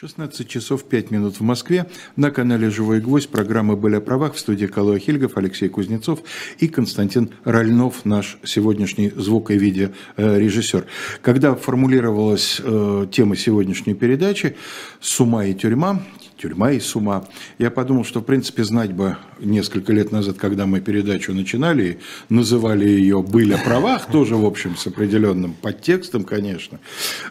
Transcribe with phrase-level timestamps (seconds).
[0.00, 1.86] 16 часов 5 минут в Москве.
[2.16, 6.18] На канале «Живой гвоздь» программы «Были о правах» в студии Калуя Хильгов, Алексей Кузнецов
[6.58, 10.86] и Константин Ральнов, наш сегодняшний звук- и видеорежиссер.
[11.22, 14.56] Когда формулировалась э, тема сегодняшней передачи
[15.00, 16.02] «С и тюрьма»,
[16.36, 17.26] тюрьма и с ума.
[17.58, 21.98] Я подумал, что, в принципе, знать бы несколько лет назад, когда мы передачу начинали,
[22.28, 26.80] называли ее «Были о правах», тоже, в общем, с определенным подтекстом, конечно,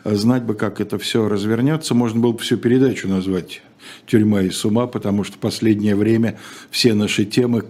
[0.03, 3.61] знать бы, как это все развернется, можно было бы всю передачу назвать
[4.07, 6.39] «Тюрьма и с ума», потому что последнее время
[6.71, 7.63] все наши темы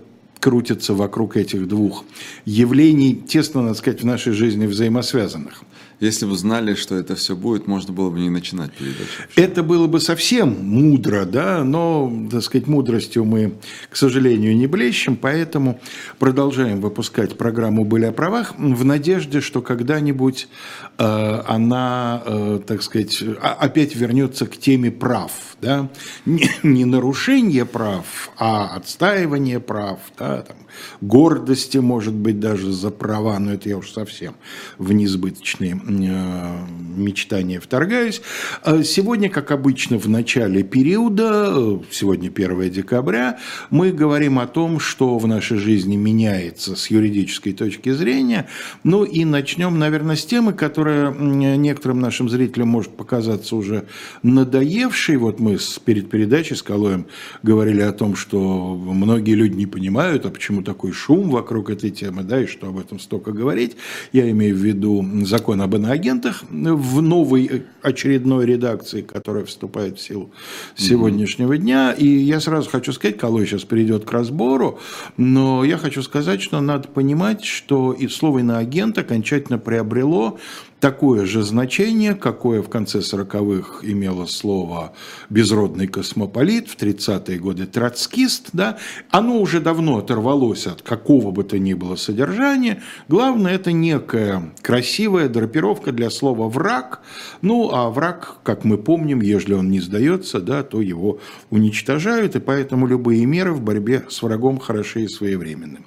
[0.43, 2.03] крутятся вокруг этих двух
[2.43, 5.63] явлений, тесно, надо сказать, в нашей жизни взаимосвязанных.
[6.03, 9.23] Если бы знали, что это все будет, можно было бы не начинать передачу.
[9.37, 13.53] Это было бы совсем мудро, да, но, так сказать, мудростью мы,
[13.89, 15.79] к сожалению, не блещем, поэтому
[16.19, 20.49] продолжаем выпускать программу «Были о правах» в надежде, что когда-нибудь
[20.97, 25.89] э, она, э, так сказать, опять вернется к теме прав, да,
[26.25, 30.57] не, не нарушение прав, а отстаивание прав, да, там,
[31.01, 34.35] гордости, может быть, даже за права, но это я уж совсем
[34.77, 35.79] в несбыточные
[36.13, 36.65] Э,
[36.95, 38.21] мечтания вторгаюсь.
[38.61, 43.39] А сегодня, как обычно, в начале периода, сегодня 1 декабря,
[43.71, 48.47] мы говорим о том, что в нашей жизни меняется с юридической точки зрения.
[48.83, 53.85] Ну и начнем, наверное, с темы, которая некоторым нашим зрителям может показаться уже
[54.21, 55.17] надоевшей.
[55.17, 57.07] Вот мы перед передачей с Калоем
[57.41, 62.23] говорили о том, что многие люди не понимают, а почему такой шум вокруг этой темы,
[62.23, 63.75] да, и что об этом столько говорить.
[64.11, 70.31] Я имею в виду закон об иноагентах в новой очередной редакции, которая вступает в силу
[70.75, 71.91] сегодняшнего дня.
[71.91, 74.79] И я сразу хочу сказать, Калой сейчас перейдет к разбору,
[75.17, 80.39] но я хочу сказать, что надо понимать, что и слово иноагент окончательно приобрело
[80.83, 84.91] такое же значение, какое в конце 40-х имело слово
[85.29, 88.77] «безродный космополит», в 30-е годы «троцкист», да,
[89.09, 92.83] оно уже давно оторвалось от какого бы то ни было содержания.
[93.07, 96.99] Главное, это некая красивая драпировка для слова «враг».
[97.41, 102.41] Ну, а враг, как мы помним, если он не сдается, да, то его уничтожают, и
[102.41, 105.79] поэтому любые меры в борьбе с врагом хороши и своевременны.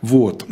[0.00, 0.46] Вот.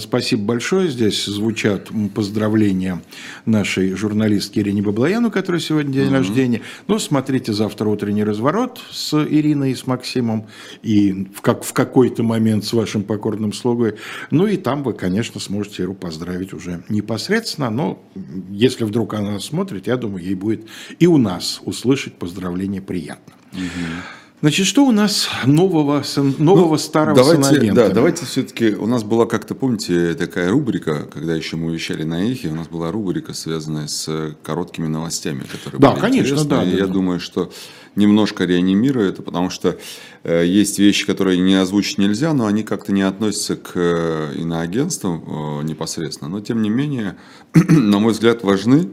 [0.00, 0.88] Спасибо большое.
[0.88, 3.02] Здесь звучат поздравления
[3.44, 6.14] нашей журналистке Ирине Баблояну, которая сегодня день угу.
[6.14, 6.62] рождения.
[6.86, 10.46] Ну, смотрите завтра утренний разворот с Ириной и с Максимом.
[10.82, 13.96] И в, как, в какой-то момент с вашим покорным слугой.
[14.30, 17.68] Ну, и там вы, конечно, сможете Иру поздравить уже непосредственно.
[17.68, 18.02] Но
[18.50, 20.66] если вдруг она смотрит, я думаю, ей будет
[20.98, 23.34] и у нас услышать поздравление приятно.
[23.52, 24.23] Угу.
[24.44, 26.04] Значит, что у нас нового,
[26.36, 31.34] нового ну, старого давайте, Да, давайте все-таки, у нас была как-то, помните, такая рубрика, когда
[31.34, 35.92] еще мы вещали на Эхе, у нас была рубрика, связанная с короткими новостями, которые да,
[35.92, 36.92] были конечно, да, да, я да.
[36.92, 37.50] думаю, что
[37.96, 39.78] немножко реанимирую это, потому что
[40.24, 45.24] э, есть вещи, которые не озвучить нельзя, но они как-то не относятся к э, иноагентству
[45.62, 46.28] э, непосредственно.
[46.28, 47.16] Но, тем не менее,
[47.54, 48.90] на мой взгляд, важны,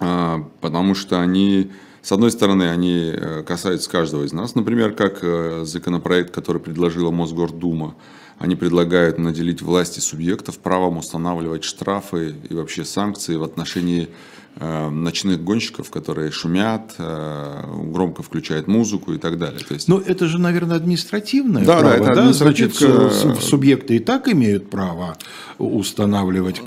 [0.00, 1.70] э, потому что они
[2.02, 4.54] с одной стороны, они э, касаются каждого из нас.
[4.54, 7.94] Например, как э, законопроект, который предложила Мосгордума.
[8.40, 14.08] Они предлагают наделить власти субъектов правом устанавливать штрафы и вообще санкции в отношении
[14.56, 17.62] Э, ночных гонщиков, которые шумят, э,
[17.92, 19.60] громко включают музыку и так далее.
[19.60, 19.86] То есть...
[19.86, 22.04] Но это же, наверное, административное да, право, да?
[22.04, 22.32] Это да?
[22.32, 25.16] Значит, субъекты и так имеют право
[25.58, 26.60] устанавливать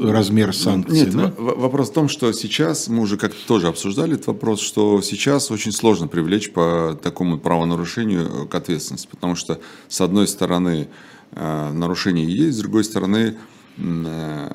[0.00, 1.06] размер санкций.
[1.06, 1.32] Нет, да?
[1.36, 5.72] вопрос в том, что сейчас, мы уже как-то тоже обсуждали этот вопрос, что сейчас очень
[5.72, 9.58] сложно привлечь по такому правонарушению к ответственности, потому что,
[9.88, 10.88] с одной стороны,
[11.32, 13.36] э, нарушение есть, с другой стороны,
[13.82, 14.50] Э,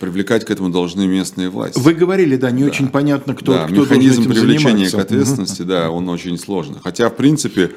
[0.00, 1.78] привлекать к этому должны местные власти.
[1.78, 2.68] Вы говорили, да, не да.
[2.68, 4.96] очень понятно, кто, да, кто механизм привлечения заниматься.
[4.98, 5.68] к ответственности, угу.
[5.68, 6.78] да, он очень сложный.
[6.82, 7.70] Хотя, в принципе,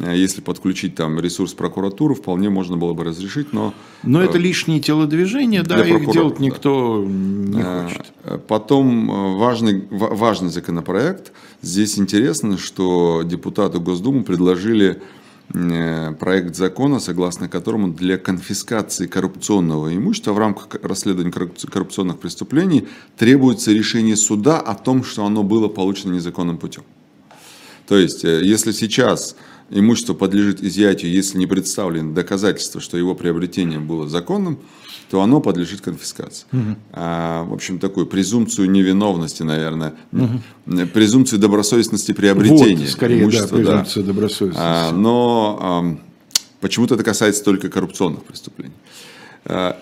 [0.00, 3.74] э, если подключить там ресурс прокуратуры, вполне можно было бы разрешить, но...
[4.02, 7.08] Но это лишние телодвижения, да, их делать никто да.
[7.08, 8.46] не хочет.
[8.48, 11.32] Потом важный, важный законопроект.
[11.62, 15.00] Здесь интересно, что депутаты Госдумы предложили
[15.52, 22.86] проект закона, согласно которому для конфискации коррупционного имущества в рамках расследования коррупционных преступлений
[23.16, 26.84] требуется решение суда о том, что оно было получено незаконным путем.
[27.88, 29.34] То есть, э, если сейчас
[29.68, 34.60] имущество подлежит изъятию, если не представлены доказательства, что его приобретение было законным,
[35.10, 36.46] то оно подлежит конфискации.
[36.52, 36.76] Угу.
[36.92, 40.40] А, в общем, такую презумпцию невиновности, наверное, угу.
[40.94, 42.84] презумпцию добросовестности приобретения.
[42.84, 44.06] Вот, скорее, да, презумпция да.
[44.06, 44.62] добросовестности.
[44.64, 45.98] А, но а,
[46.60, 48.74] почему-то это касается только коррупционных преступлений.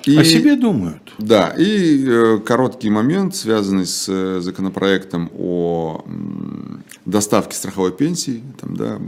[0.06, 1.02] И, О себе думают.
[1.18, 6.04] Да, и короткий момент, связанный с законопроектом о
[7.04, 8.44] доставке страховой пенсии.
[8.60, 9.00] Там, да,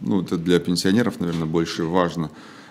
[0.00, 2.30] ну, это для пенсионеров, наверное, больше важно.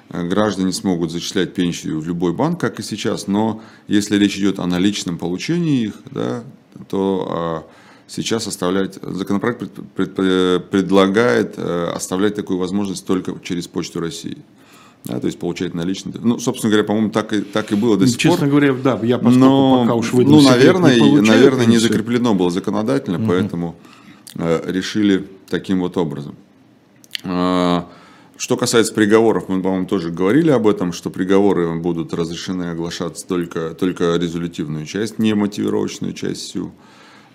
[0.09, 4.67] Граждане смогут зачислять пенсию в любой банк, как и сейчас, но если речь идет о
[4.67, 6.44] наличном получении их, да,
[6.89, 7.65] то
[8.07, 9.59] сейчас оставлять, законопроект
[9.95, 14.38] пред, пред, предлагает э, оставлять такую возможность только через Почту России.
[15.05, 16.15] Да, то есть получать наличные.
[16.21, 18.47] Ну, собственно говоря, по-моему, так и, так и было до сих Честно пор.
[18.47, 23.27] говоря, да, я Но, пока уж Ну, наверное, не наверное, не закреплено было законодательно, угу.
[23.27, 23.75] поэтому
[24.35, 26.35] э, решили таким вот образом.
[27.23, 27.83] Э,
[28.38, 33.71] что касается приговоров, мы, по-моему, тоже говорили об этом, что приговоры будут разрешены оглашаться только,
[33.71, 36.71] только резолютивную часть, не мотивировочную часть всю.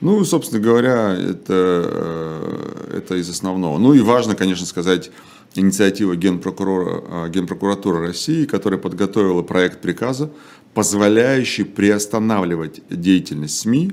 [0.00, 3.78] Ну, собственно говоря, это, э, это из основного.
[3.78, 5.10] Ну и важно, конечно, сказать,
[5.54, 10.30] инициатива Генпрокурора, э, Генпрокуратуры России, которая подготовила проект приказа,
[10.74, 13.92] позволяющий приостанавливать деятельность СМИ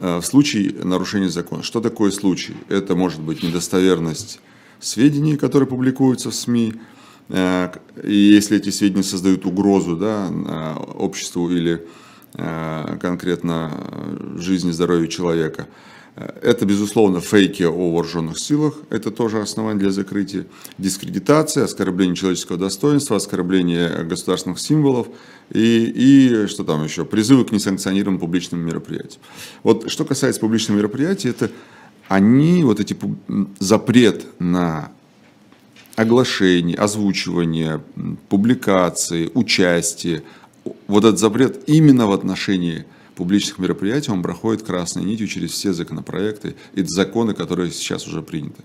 [0.00, 1.62] э, в случае нарушения закона.
[1.62, 2.54] Что такое случай?
[2.68, 4.40] Это может быть недостоверность
[4.80, 6.74] сведений, которые публикуются в СМИ,
[7.30, 10.28] и если эти сведения создают угрозу да,
[10.94, 11.82] обществу или
[12.36, 13.70] Э, конкретно
[14.38, 15.68] жизни здоровью человека.
[16.16, 20.46] Это, безусловно, фейки о вооруженных силах, это тоже основание для закрытия.
[20.78, 25.08] Дискредитация, оскорбление человеческого достоинства, оскорбление государственных символов
[25.52, 29.20] и, и что там еще, призывы к несанкционированным публичным мероприятиям.
[29.62, 31.50] Вот что касается публичных мероприятий, это
[32.08, 32.96] они, вот эти
[33.58, 34.92] запрет на
[35.96, 37.80] оглашение, озвучивание,
[38.28, 40.22] публикации, участие,
[40.86, 42.84] вот этот запрет именно в отношении
[43.14, 48.62] публичных мероприятий, он проходит красной нитью через все законопроекты и законы, которые сейчас уже приняты.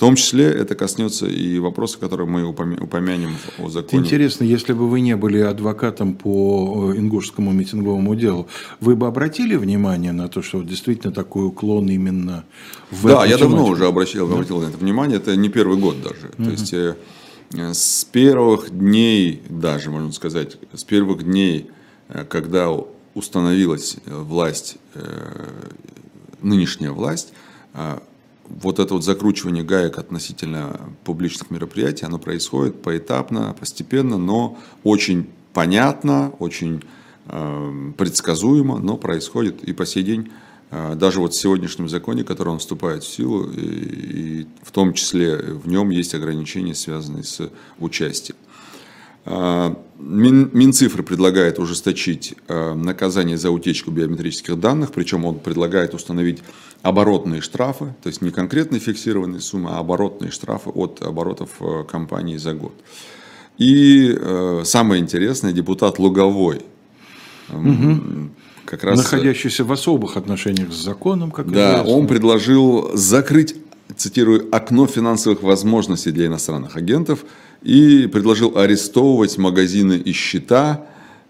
[0.00, 4.02] В том числе это коснется и вопроса, который мы упомянем о законе.
[4.02, 8.48] Интересно, если бы вы не были адвокатом по э, ингушскому митинговому делу,
[8.80, 12.44] вы бы обратили внимание на то, что действительно такой уклон именно
[12.90, 13.50] в Да, я тематику?
[13.50, 14.36] давно уже обращал, да?
[14.36, 16.28] обратил на это внимание, это не первый год даже.
[16.38, 16.44] Угу.
[16.44, 16.96] То есть э,
[17.52, 21.70] Э, с первых дней, даже можно сказать, с первых дней,
[22.28, 22.70] когда
[23.14, 24.78] установилась власть,
[26.40, 27.32] нынешняя власть,
[28.50, 36.32] вот это вот закручивание гаек относительно публичных мероприятий, оно происходит поэтапно, постепенно, но очень понятно,
[36.38, 36.82] очень
[37.96, 40.30] предсказуемо, но происходит и по сей день
[40.70, 44.94] а, даже вот в сегодняшнем законе, который он вступает в силу, и, и в том
[44.94, 48.36] числе в нем есть ограничения, связанные с участием.
[49.24, 56.42] А, Мин, Минцифры предлагает ужесточить а, наказание за утечку биометрических данных, причем он предлагает установить
[56.82, 61.50] оборотные штрафы, то есть не конкретные фиксированные суммы, а оборотные штрафы от оборотов
[61.90, 62.72] компании за год.
[63.58, 64.18] И
[64.64, 66.62] самое интересное, депутат Луговой
[67.50, 68.30] угу
[68.70, 68.98] как раз...
[68.98, 71.92] Находящийся в особых отношениях с законом, как Да, известно.
[71.92, 73.56] он предложил закрыть,
[73.96, 77.24] цитирую, окно финансовых возможностей для иностранных агентов
[77.62, 80.86] и предложил арестовывать магазины и счета,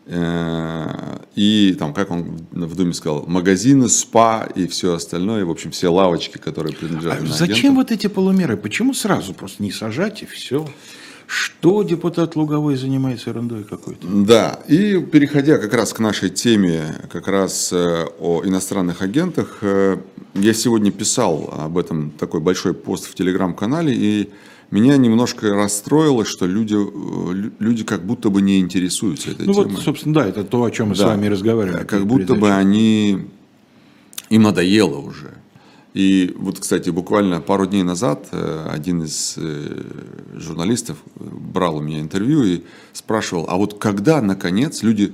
[0.06, 5.70] э, и там, как он в Думе сказал, магазины, спа и все остальное, в общем,
[5.70, 8.56] все лавочки, которые принадлежат а Зачем вот эти полумеры?
[8.56, 10.68] Почему сразу просто не сажать и все?
[11.26, 14.04] Что депутат Луговой занимается ерундой какой-то?
[14.04, 19.98] Да, и переходя как раз к нашей теме, как раз э, о иностранных агентах, э,
[20.34, 24.30] я сегодня писал об этом такой большой пост в телеграм-канале, и
[24.70, 29.70] меня немножко расстроило, что люди, э, люди как будто бы не интересуются этой ну темой.
[29.74, 31.02] Вот, собственно, да, это то, о чем мы да.
[31.02, 31.84] с вами разговаривали.
[31.84, 33.26] Как будто бы они,
[34.28, 35.32] им надоело уже.
[35.92, 39.82] И вот, кстати, буквально пару дней назад э, один из э,
[40.34, 42.62] журналистов брал у меня интервью и
[42.92, 45.12] спрашивал, а вот когда, наконец, люди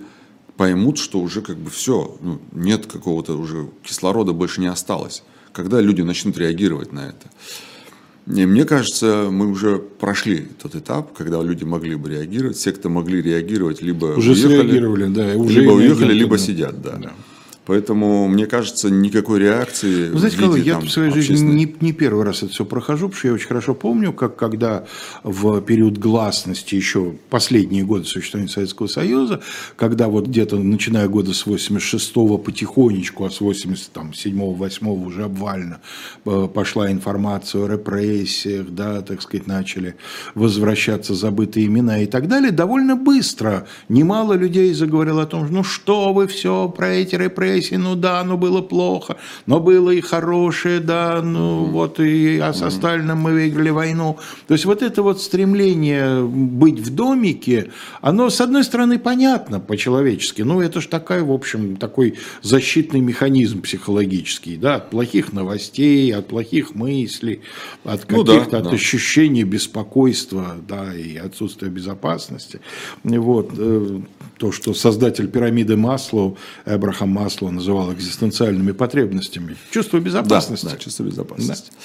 [0.58, 5.22] поймут, что уже как бы все, ну, нет какого-то уже кислорода больше не осталось,
[5.52, 7.30] когда люди начнут реагировать на это.
[8.26, 12.56] И мне кажется, мы уже прошли тот этап, когда люди могли бы реагировать.
[12.56, 16.96] Все, кто могли реагировать, либо уже уехали, да, уже либо уехали, либо сидят, да.
[16.96, 17.12] да.
[17.66, 20.08] Поэтому, мне кажется, никакой реакции...
[20.10, 23.08] Вы знаете, виде, я там, в своей жизни не, не первый раз это все прохожу,
[23.08, 24.84] потому что я очень хорошо помню, как когда
[25.24, 29.40] в период гласности, еще последние годы существования Советского Союза,
[29.74, 35.80] когда вот где-то начиная года с 86-го потихонечку, а с 87-го, 8 уже обвально
[36.24, 39.96] э, пошла информация о репрессиях, да, так сказать, начали
[40.36, 46.12] возвращаться забытые имена и так далее, довольно быстро немало людей заговорило о том, ну что
[46.12, 50.80] вы все про эти репрессии, репрессий, ну да, ну было плохо, но было и хорошее,
[50.80, 54.18] да, ну вот и а с остальным мы выиграли войну.
[54.46, 57.70] То есть вот это вот стремление быть в домике,
[58.00, 63.62] оно, с одной стороны, понятно по-человечески, ну это же такая, в общем, такой защитный механизм
[63.62, 67.40] психологический, да, от плохих новостей, от плохих мыслей,
[67.84, 68.70] от каких-то ну, да, от да.
[68.70, 72.60] ощущений беспокойства, да, и отсутствия безопасности.
[73.04, 73.50] Вот.
[73.56, 74.00] Э,
[74.38, 76.36] то, что создатель пирамиды Маслоу,
[76.66, 79.56] Эбрахам Маслоу, называл экзистенциальными потребностями.
[79.70, 80.66] Чувство безопасности.
[80.66, 81.70] Да, да чувство безопасности.
[81.70, 81.76] Да.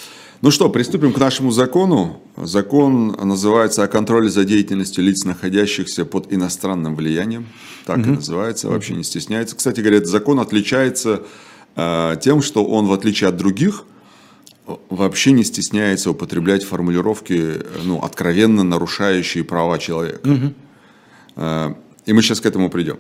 [0.42, 2.20] Ну что, приступим к нашему закону.
[2.36, 7.46] Закон называется «О контроле за деятельностью лиц, находящихся под иностранным влиянием».
[7.86, 8.08] Так угу.
[8.08, 9.56] и называется, вообще не стесняется.
[9.56, 11.24] Кстати говоря, этот закон отличается
[11.76, 13.86] э, тем, что он, в отличие от других,
[14.90, 20.28] вообще не стесняется употреблять формулировки, ну, откровенно нарушающие права человека.
[20.28, 21.76] Угу.
[22.06, 22.98] И мы сейчас к этому придем.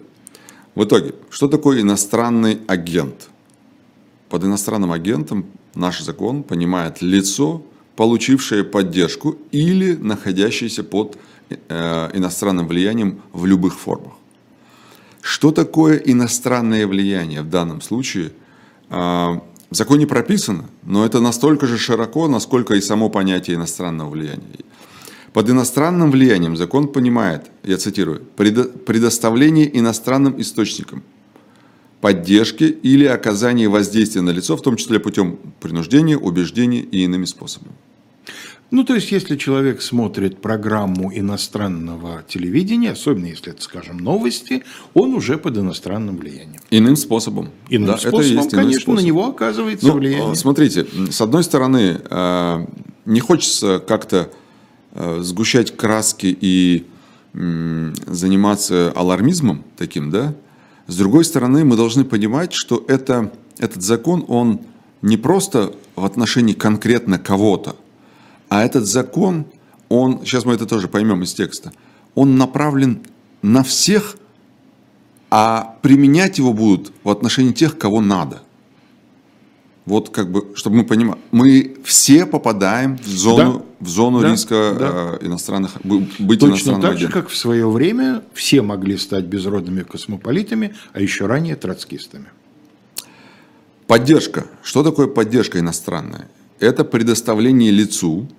[0.75, 3.29] В итоге, что такое иностранный агент?
[4.29, 7.63] Под иностранным агентом наш закон понимает лицо,
[7.97, 11.17] получившее поддержку или находящееся под
[11.49, 14.13] э, иностранным влиянием в любых формах.
[15.21, 18.31] Что такое иностранное влияние в данном случае?
[18.89, 24.45] Э, в законе прописано, но это настолько же широко, насколько и само понятие иностранного влияния.
[25.33, 31.03] Под иностранным влиянием закон понимает, я цитирую, предоставление иностранным источникам
[32.01, 37.73] поддержки или оказание воздействия на лицо, в том числе путем принуждения, убеждения и иными способами.
[38.71, 45.13] Ну, то есть, если человек смотрит программу иностранного телевидения, особенно если это, скажем, новости, он
[45.13, 46.61] уже под иностранным влиянием.
[46.71, 47.49] Иным способом.
[47.69, 49.01] Иным да, способом, это есть конечно, способ.
[49.01, 50.35] на него оказывается ну, влияние.
[50.35, 52.65] Смотрите, с одной стороны, э,
[53.05, 54.31] не хочется как-то
[54.93, 56.85] сгущать краски и
[57.33, 60.35] заниматься алармизмом таким, да?
[60.87, 64.61] С другой стороны, мы должны понимать, что это, этот закон, он
[65.01, 67.75] не просто в отношении конкретно кого-то,
[68.49, 69.45] а этот закон,
[69.87, 71.71] он, сейчас мы это тоже поймем из текста,
[72.15, 73.01] он направлен
[73.41, 74.17] на всех,
[75.29, 78.41] а применять его будут в отношении тех, кого надо.
[79.91, 83.85] Вот как бы, чтобы мы понимали, мы все попадаем в зону, да.
[83.85, 84.31] в зону да.
[84.31, 85.17] риска да.
[85.21, 89.81] Э, иностранных, быть Точно иностранным так же, как в свое время все могли стать безродными
[89.81, 92.27] космополитами, а еще ранее троцкистами.
[93.85, 94.45] Поддержка.
[94.63, 96.29] Что такое поддержка иностранная?
[96.61, 98.29] Это предоставление лицу,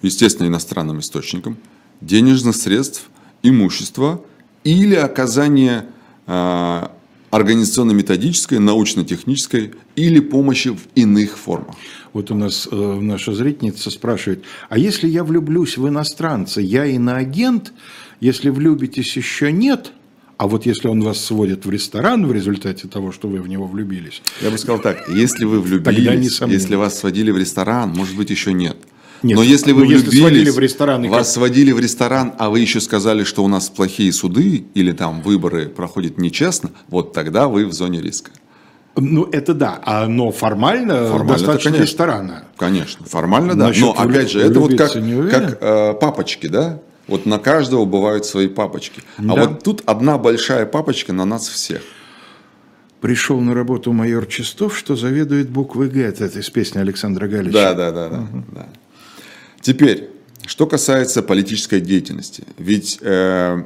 [0.00, 1.58] естественно, иностранным источникам,
[2.00, 3.10] денежных средств,
[3.42, 4.22] имущества
[4.64, 5.84] или оказание
[6.26, 6.88] э,
[7.34, 11.74] организационно-методической, научно-технической или помощи в иных формах.
[12.12, 17.72] Вот у нас э, наша зрительница спрашивает, а если я влюблюсь в иностранца, я иноагент,
[18.20, 19.92] если влюбитесь еще нет,
[20.36, 23.66] а вот если он вас сводит в ресторан в результате того, что вы в него
[23.66, 24.22] влюбились.
[24.40, 28.52] Я бы сказал так, если вы влюбились, если вас сводили в ресторан, может быть еще
[28.52, 28.76] нет.
[29.22, 31.34] Нет, но если вы влюбились, если сводили в ресторан, вас как...
[31.34, 35.68] сводили в ресторан, а вы еще сказали, что у нас плохие суды или там выборы
[35.68, 38.30] проходят нечестно, вот тогда вы в зоне риска.
[38.96, 42.44] Ну, это да, а, но формально, формально достаточно конечно, ресторана.
[42.56, 43.68] Конечно, формально да.
[43.68, 46.80] Насчет но опять же, это вот как, как э, папочки, да?
[47.08, 49.02] Вот на каждого бывают свои папочки.
[49.18, 49.32] А да.
[49.32, 51.82] А вот тут одна большая папочка на нас всех.
[53.00, 56.00] Пришел на работу майор Чистов, что заведует буквой Г.
[56.00, 57.52] Это из песни Александра Галича.
[57.52, 58.18] Да, да, да, да.
[58.18, 58.44] Угу.
[58.52, 58.66] да.
[59.64, 60.10] Теперь,
[60.44, 62.44] что касается политической деятельности.
[62.58, 63.64] Ведь э,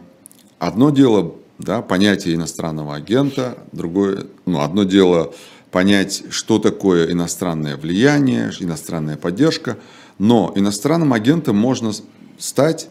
[0.60, 5.34] одно дело да, понятие иностранного агента, другое, ну, одно дело
[5.72, 9.76] понять, что такое иностранное влияние, иностранная поддержка,
[10.20, 11.90] но иностранным агентом можно
[12.38, 12.90] стать,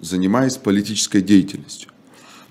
[0.00, 1.90] занимаясь политической деятельностью.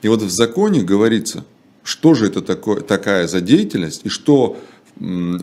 [0.01, 1.45] И вот в законе говорится,
[1.81, 4.59] что же это такое, такая за деятельность и что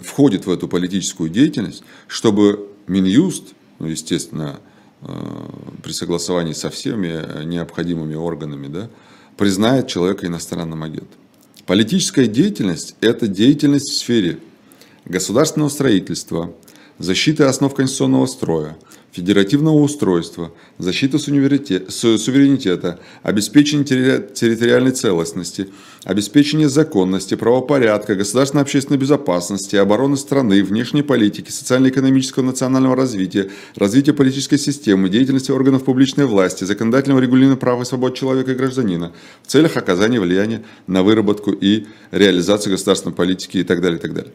[0.04, 4.60] входит в эту политическую деятельность, чтобы Минюст ну, естественно,
[5.02, 5.08] э,
[5.82, 8.90] при согласовании со всеми необходимыми органами, да,
[9.36, 11.18] признает человека иностранным агентом.
[11.66, 14.38] Политическая деятельность– это деятельность в сфере
[15.04, 16.54] государственного строительства,
[16.98, 18.78] защиты основ конституционного строя–
[19.12, 23.84] федеративного устройства, защиты суверенитета, обеспечение
[24.34, 25.68] территориальной целостности,
[26.04, 34.58] обеспечение законности, правопорядка, государственной общественной безопасности, обороны страны, внешней политики, социально-экономического национального развития, развития политической
[34.58, 39.12] системы, деятельности органов публичной власти, законодательного регулирования прав и свобод человека и гражданина
[39.42, 44.14] в целях оказания влияния на выработку и реализацию государственной политики и так далее, и так
[44.14, 44.32] далее.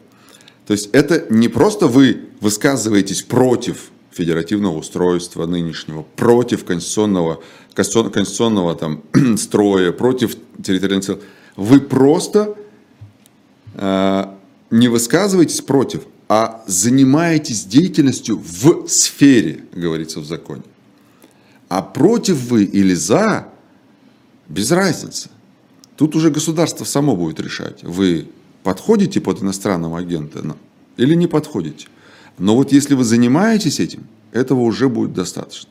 [0.66, 7.42] То есть это не просто вы высказываетесь против федеративного устройства нынешнего, против конституционного,
[7.74, 9.02] конституционного там,
[9.36, 11.32] строя, против территориальной целостности.
[11.56, 12.56] Вы просто
[13.74, 14.24] э,
[14.70, 20.62] не высказываетесь против, а занимаетесь деятельностью в сфере, говорится в законе.
[21.68, 23.48] А против вы или за,
[24.48, 25.30] без разницы.
[25.96, 27.82] Тут уже государство само будет решать.
[27.82, 28.28] Вы
[28.62, 30.56] подходите под иностранного агента
[30.96, 31.88] или не подходите.
[32.38, 35.70] Но вот если вы занимаетесь этим, этого уже будет достаточно.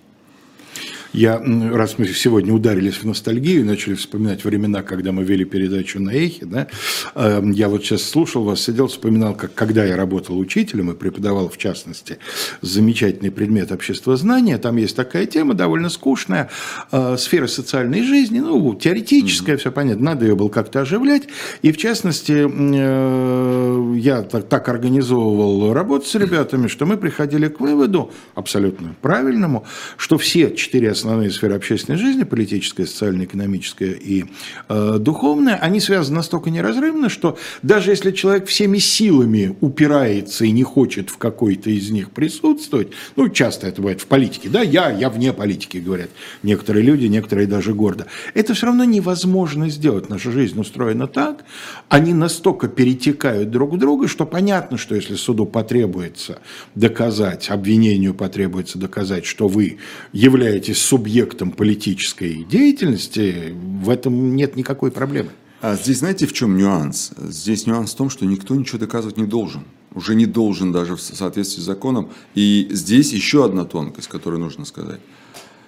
[1.16, 1.42] Я,
[1.72, 6.10] раз мы сегодня ударились в ностальгию и начали вспоминать времена, когда мы вели передачу на
[6.10, 6.68] Эхе, да,
[7.16, 11.48] эм, я вот сейчас слушал вас, сидел, вспоминал, как когда я работал учителем и преподавал,
[11.48, 12.18] в частности,
[12.60, 16.50] замечательный предмет обществознания, там есть такая тема, довольно скучная,
[16.92, 19.58] э, сфера социальной жизни, ну, теоретическая, mm-hmm.
[19.58, 21.24] все понятно, надо ее было как-то оживлять,
[21.62, 27.62] и в частности, э, я так, так организовывал работу с ребятами, что мы приходили к
[27.62, 34.26] выводу, абсолютно правильному, что все четыре основные основные сферы общественной жизни, политическая, социальная, экономическая и
[34.68, 40.64] э, духовная, они связаны настолько неразрывно, что даже если человек всеми силами упирается и не
[40.64, 45.10] хочет в какой-то из них присутствовать, ну, часто это бывает в политике, да, я, я
[45.10, 46.10] вне политики, говорят
[46.42, 48.08] некоторые люди, некоторые даже гордо.
[48.34, 50.10] Это все равно невозможно сделать.
[50.10, 51.46] Наша жизнь устроена так,
[51.88, 56.40] они настолько перетекают друг в друга, что понятно, что если суду потребуется
[56.74, 59.78] доказать, обвинению потребуется доказать, что вы
[60.12, 65.32] являетесь субъектом политической деятельности, в этом нет никакой проблемы.
[65.60, 67.12] А здесь знаете, в чем нюанс?
[67.18, 69.66] Здесь нюанс в том, что никто ничего доказывать не должен.
[69.94, 72.12] Уже не должен даже в соответствии с законом.
[72.34, 75.02] И здесь еще одна тонкость, которую нужно сказать.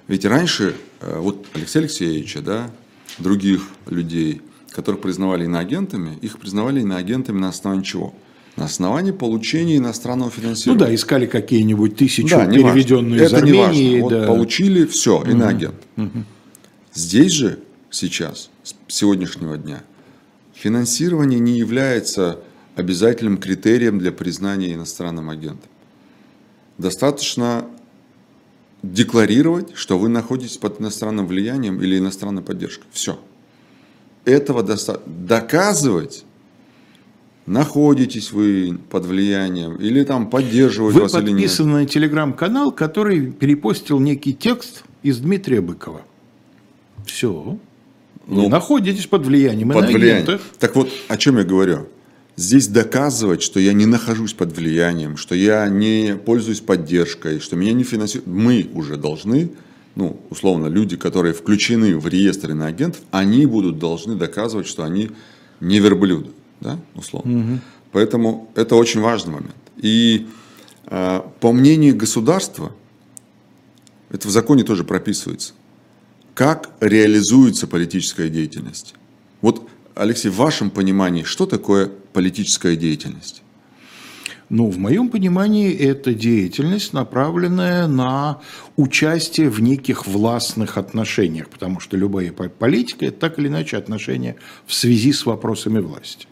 [0.07, 2.71] Ведь раньше, э, вот Алексея Алексеевича, да,
[3.17, 4.41] других людей,
[4.71, 8.13] которых признавали иноагентами, их признавали иноагентами на основании чего?
[8.57, 10.79] На основании получения иностранного финансирования.
[10.79, 14.01] Ну да, искали какие-нибудь тысячу да, переведенные из Армении.
[14.01, 14.25] Вот да.
[14.25, 15.75] получили все, иноагент.
[15.95, 16.23] Угу.
[16.93, 17.59] Здесь же
[17.91, 19.83] сейчас, с сегодняшнего дня,
[20.55, 22.39] финансирование не является
[22.75, 25.69] обязательным критерием для признания иностранным агентом.
[26.79, 27.65] Достаточно
[28.81, 32.85] декларировать, что вы находитесь под иностранным влиянием или иностранной поддержкой.
[32.91, 33.19] Все.
[34.25, 35.11] Этого достаточно.
[35.11, 36.25] Доказывать
[37.47, 41.29] находитесь вы под влиянием, или там поддерживают вы вас или нет.
[41.29, 46.01] Вы подписаны на телеграм-канал, который перепостил некий текст из Дмитрия Быкова.
[47.05, 47.57] Все.
[48.27, 50.39] Ну, вы находитесь под влиянием под влиянием.
[50.59, 51.87] Так вот, о чем я говорю?
[52.35, 57.73] Здесь доказывать, что я не нахожусь под влиянием, что я не пользуюсь поддержкой, что меня
[57.73, 58.27] не финансируют.
[58.27, 59.51] Мы уже должны,
[59.95, 65.09] ну, условно, люди, которые включены в реестр иноагентов, они будут должны доказывать, что они
[65.61, 67.39] не верблюды да, условно.
[67.39, 67.59] Угу.
[67.91, 69.55] Поэтому это очень важный момент.
[69.77, 70.27] И
[70.85, 72.71] э, по мнению государства,
[74.09, 75.53] это в законе тоже прописывается,
[76.33, 78.93] как реализуется политическая деятельность.
[79.41, 83.43] Вот, Алексей, в вашем понимании, что такое политическая деятельность?
[84.49, 88.39] Ну, в моем понимании, это деятельность, направленная на
[88.77, 94.73] участие в неких властных отношениях, потому что любая политика– это так или иначе отношения в
[94.73, 96.27] связи с вопросами власти.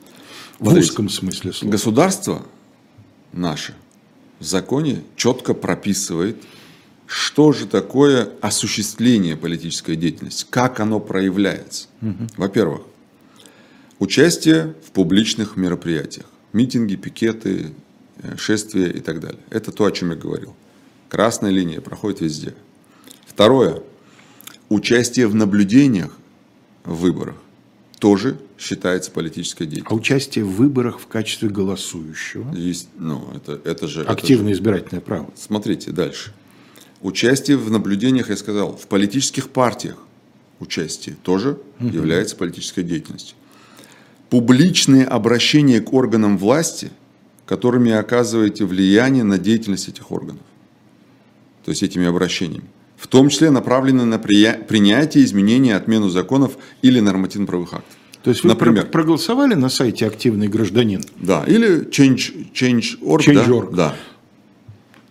[0.60, 1.72] В вот узком смысле слова.
[1.72, 2.46] Государство
[3.34, 3.74] наше
[4.40, 6.38] в законе четко прописывает,
[7.08, 11.88] что же такое осуществление политической деятельности, как оно проявляется.
[12.02, 12.28] Угу.
[12.38, 12.82] Во-первых,
[14.00, 17.74] участие в публичных мероприятиях, митинги, пикеты,
[18.22, 19.42] э, шествия и так далее.
[19.50, 20.56] Это то, о чем я говорил.
[21.10, 22.56] Красная линия проходит везде.
[23.28, 23.84] Второе.
[24.70, 26.18] Участие в наблюдениях
[26.86, 27.36] в выборах
[28.06, 29.96] тоже считается политической деятельностью.
[29.96, 32.54] А участие в выборах в качестве голосующего?
[32.54, 34.04] Есть, ну, это, это же...
[34.04, 35.28] Активное это же, избирательное право.
[35.36, 36.32] Смотрите дальше.
[37.02, 39.98] Участие в наблюдениях, я сказал, в политических партиях
[40.60, 41.88] участие тоже угу.
[41.88, 43.36] является политической деятельностью.
[44.30, 46.92] Публичные обращения к органам власти,
[47.48, 50.44] которыми оказываете влияние на деятельность этих органов.
[51.64, 57.74] То есть этими обращениями в том числе направлены на принятие, изменения, отмену законов или нормативно-правовых
[57.74, 57.96] актов.
[58.24, 61.04] То есть вы Например, проголосовали на сайте «Активный гражданин»?
[61.18, 62.52] Да, или Change.org.
[62.54, 63.48] Change.
[63.48, 63.70] Change.
[63.72, 63.76] Да?
[63.76, 63.96] да.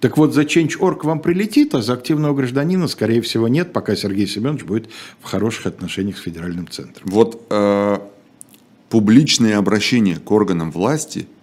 [0.00, 4.26] Так вот, за Change.org вам прилетит, а за активного гражданина, скорее всего, нет, пока Сергей
[4.26, 7.06] Семенович будет в хороших отношениях с федеральным центром.
[7.08, 7.98] Вот э,
[8.88, 11.28] публичные обращения к органам власти–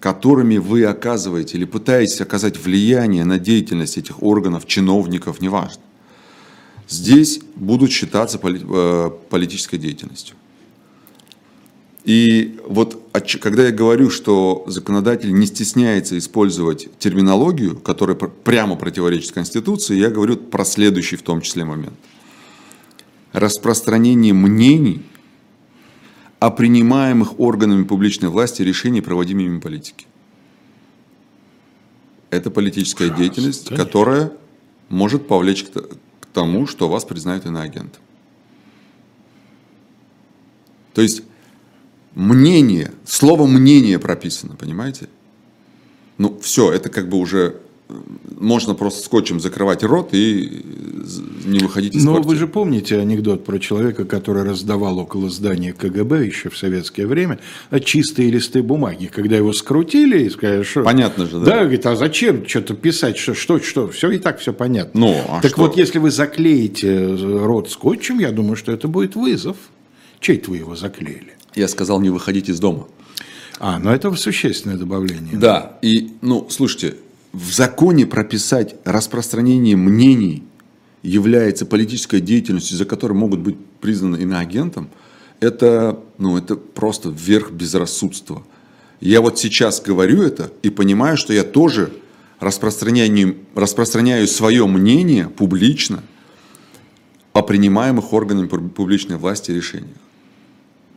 [0.00, 5.82] которыми вы оказываете или пытаетесь оказать влияние на деятельность этих органов, чиновников, неважно,
[6.88, 10.36] здесь будут считаться э, политической деятельностью.
[12.04, 13.02] И вот
[13.40, 20.36] когда я говорю, что законодатель не стесняется использовать терминологию, которая прямо противоречит Конституции, я говорю
[20.36, 21.98] про следующий в том числе момент.
[23.32, 25.02] Распространение мнений
[26.40, 30.06] о принимаемых органами публичной власти решений, проводимыми политики.
[32.30, 33.84] Это политическая деятельность, конечно.
[33.84, 34.32] которая
[34.88, 38.02] может повлечь к тому, что вас признают иноагентом.
[40.94, 41.22] То есть
[42.14, 45.08] мнение, слово мнение прописано, понимаете?
[46.18, 47.60] Ну, все, это как бы уже
[48.38, 52.38] можно просто скотчем закрывать рот и э, не выходить из Но вы квартиры.
[52.38, 57.38] же помните анекдот про человека, который раздавал около здания КГБ еще в советское время
[57.70, 60.82] а, чистые листы бумаги, когда его скрутили и сказали, что...
[60.82, 61.46] Понятно же, да?
[61.46, 65.00] Да, говорит, а зачем что-то писать, что, что, что, все и так все понятно.
[65.00, 65.62] Ну, а так что?
[65.62, 69.56] вот, если вы заклеите рот скотчем, я думаю, что это будет вызов.
[70.20, 71.34] Чей-то вы его заклеили?
[71.54, 72.86] Я сказал не выходить из дома.
[73.60, 75.36] А, ну это существенное добавление.
[75.36, 76.96] Да, и, ну, слушайте,
[77.32, 80.44] в законе прописать распространение мнений
[81.02, 84.90] является политической деятельностью, за которой могут быть признаны иноагентом,
[85.40, 88.42] это, ну, это просто верх безрассудства.
[89.00, 91.92] Я вот сейчас говорю это и понимаю, что я тоже
[92.40, 96.02] распространяю, распространяю свое мнение публично
[97.32, 99.96] о принимаемых органами пуб- публичной власти решениях.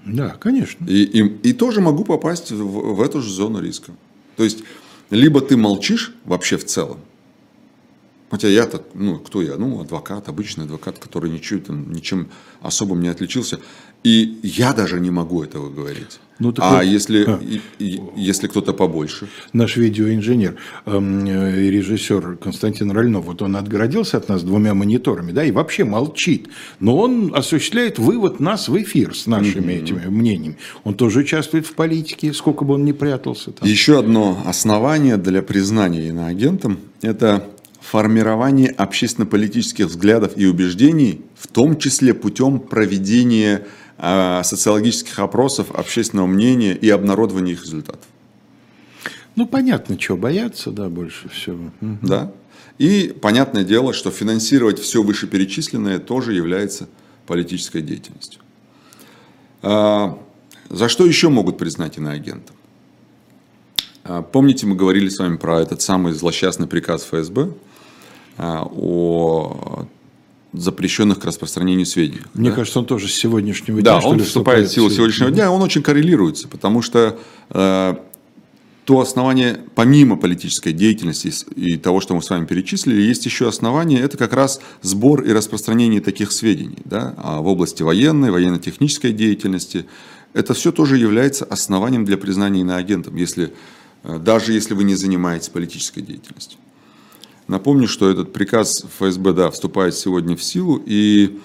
[0.03, 0.83] Да, конечно.
[0.87, 3.91] И, и, и тоже могу попасть в, в эту же зону риска.
[4.35, 4.63] То есть,
[5.12, 7.00] либо ты молчишь вообще в целом,
[8.32, 9.58] хотя я-то, ну, кто я?
[9.58, 12.30] Ну, адвокат, обычный адвокат, который ничего, там, ничем
[12.62, 13.60] особым не отличился.
[14.04, 16.19] И я даже не могу этого говорить.
[16.41, 17.39] Ну, а вот- если, А.
[18.15, 19.27] если кто-то побольше?
[19.54, 20.56] наш видеоинженер
[20.88, 25.51] эм, э, и режиссер Константин Ральнов, вот он отгородился от нас двумя мониторами, да, и
[25.51, 26.47] вообще молчит.
[26.80, 30.58] Но он осуществляет вывод нас в эфир с нашими этими мнениями.
[30.84, 33.69] Он тоже участвует в политике, сколько бы он ни прятался там.
[33.69, 37.45] Еще одно основание для признания иноагентом– это
[37.82, 43.65] формирование общественно-политических взглядов и убеждений, в том числе путем проведения
[44.01, 48.05] социологических опросов общественного мнения и обнародования их результатов.
[49.35, 51.71] Ну, понятно, чего бояться, да, больше всего.
[52.01, 52.31] Да?
[52.77, 56.89] И понятное дело, что финансировать все вышеперечисленное тоже является
[57.27, 58.41] политической деятельностью.
[59.61, 60.17] А,
[60.69, 62.55] За что еще могут признать иноагентом?
[64.03, 67.53] А, Помните, мы говорили с вами про этот самый злосчастный приказ ФСБ
[68.37, 69.85] о
[70.53, 72.25] запрещенных к распространению сведениях.
[72.33, 72.57] Мне да?
[72.57, 75.61] кажется, он тоже с сегодняшнего Да, дня, что он вступает в силу сегодняшнего дня, он
[75.61, 77.17] очень коррелируется, потому что
[77.49, 77.95] э,
[78.85, 84.01] то основание, помимо политической деятельности и того, что мы с вами перечислили, есть еще основание,
[84.01, 89.85] это как раз сбор и распространение таких сведений да, а в области военной, военно-технической деятельности.
[90.33, 93.53] Это все тоже является основанием для признания иноагентом, если,
[94.03, 96.59] э, даже если вы не занимаетесь политической деятельностью.
[97.51, 101.37] Напомню, что этот приказ ФСБ да, вступает сегодня в силу, и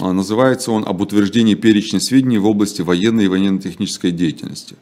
[0.00, 4.76] а, называется он «Об утверждении перечня сведений в области военной и военно-технической деятельности».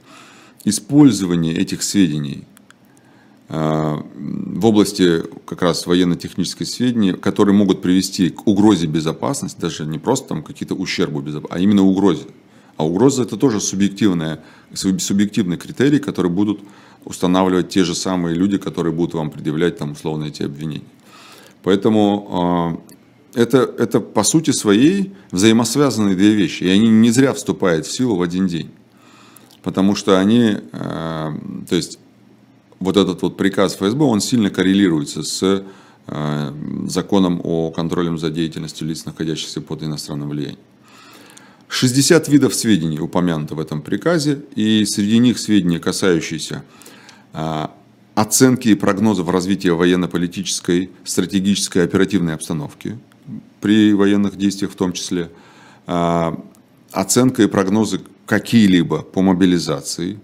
[0.65, 2.45] Использование этих сведений
[3.49, 9.99] а, в области как раз военно-технической сведений, которые могут привести к угрозе безопасности, даже не
[9.99, 12.27] просто там какие-то ущербу безопасности, а именно угрозе.
[12.77, 16.61] А угроза это тоже субъективная, суб- субъективный критерий, который будут
[17.05, 20.85] устанавливать те же самые люди, которые будут вам предъявлять там условно эти обвинения.
[21.63, 22.83] Поэтому
[23.35, 27.93] э, это, это по сути своей взаимосвязанные две вещи, и они не зря вступают в
[27.93, 28.71] силу в один день.
[29.63, 31.33] Потому что они, э,
[31.69, 31.99] то есть
[32.79, 35.65] вот этот вот приказ ФСБ, он сильно коррелируется с
[36.07, 36.53] э,
[36.87, 40.59] законом о контроле за деятельностью лиц, находящихся под иностранным влиянием.
[41.69, 46.90] 60 видов сведений упомянуто в этом приказе, и среди них сведения, касающиеся а,
[48.15, 52.99] оценки и прогнозов развития военно-политической, стратегической оперативной обстановки
[53.61, 55.31] при военных действиях в том числе,
[55.87, 56.39] а,
[56.93, 60.19] оценка и прогнозы какие-либо по мобилизации,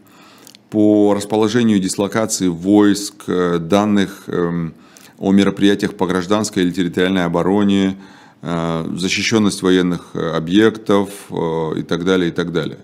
[0.70, 4.74] по расположению дислокации войск, э, данных эм,
[5.18, 7.96] о мероприятиях по гражданской или территориальной обороне,
[8.42, 12.78] э, защищенность военных э, объектов и так далее, и так далее.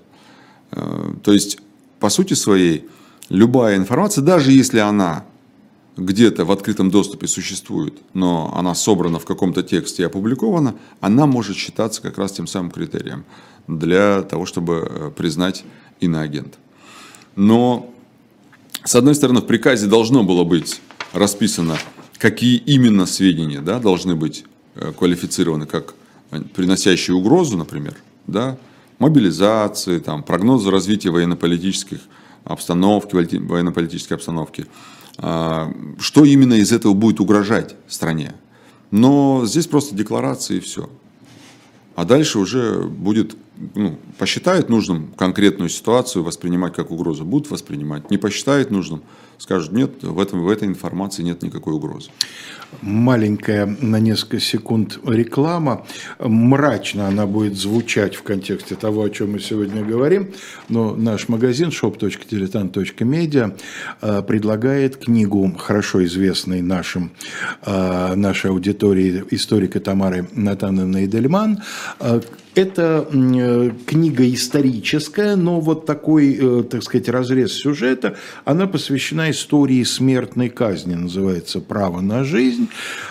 [1.22, 1.58] То есть,
[2.00, 2.88] по сути своей,
[3.32, 5.24] любая информация, даже если она
[5.96, 11.56] где-то в открытом доступе существует, но она собрана в каком-то тексте и опубликована, она может
[11.56, 13.24] считаться как раз тем самым критерием
[13.66, 15.64] для того, чтобы э, признать
[16.00, 16.58] иноагента.
[17.36, 17.90] Но,
[18.84, 20.80] с одной стороны, в приказе должно было быть
[21.12, 21.76] расписано,
[22.18, 25.94] какие именно сведения да, должны быть э, квалифицированы как
[26.30, 28.58] э, приносящие угрозу, например, да,
[28.98, 32.00] мобилизации, там, прогнозы развития военно-политических
[32.44, 34.66] обстановки, военно- военно-политической обстановки,
[35.18, 38.34] а, что именно из этого будет угрожать стране.
[38.90, 40.90] Но здесь просто декларации и все.
[41.94, 43.36] А дальше уже будет,
[43.74, 48.10] ну, посчитает нужным конкретную ситуацию воспринимать как угрозу, будут воспринимать.
[48.10, 49.02] Не посчитает нужным,
[49.38, 52.10] скажут, нет, в, этом, в этой информации нет никакой угрозы.
[52.80, 55.86] Маленькая на несколько секунд реклама.
[56.18, 60.32] Мрачно она будет звучать в контексте того, о чем мы сегодня говорим.
[60.68, 63.58] Но наш магазин shop.diletant.media
[64.00, 67.10] э, предлагает книгу, хорошо известной нашим,
[67.66, 71.62] э, нашей аудитории историка Тамары Натановны Эдельман
[72.00, 72.20] э,
[72.54, 79.84] это э, книга историческая, но вот такой, э, так сказать, разрез сюжета, она посвящена истории
[79.84, 82.68] смертной казни, называется «Право на жизнь».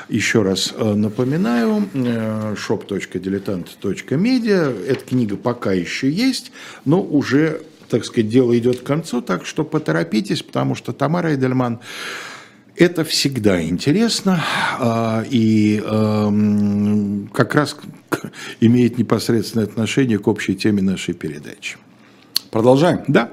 [0.10, 6.52] Еще раз э, напоминаю, shop.diletant.media, эта книга пока еще есть,
[6.86, 11.80] но уже, так сказать, дело идет к концу, так что поторопитесь, потому что Тамара Эдельман
[12.82, 14.44] это всегда интересно
[14.80, 17.76] а, и эм, как раз
[18.60, 21.78] имеет непосредственное отношение к общей теме нашей передачи.
[22.50, 23.02] Продолжаем?
[23.08, 23.30] Да.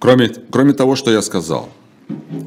[0.00, 1.70] Кроме, кроме того, что я сказал,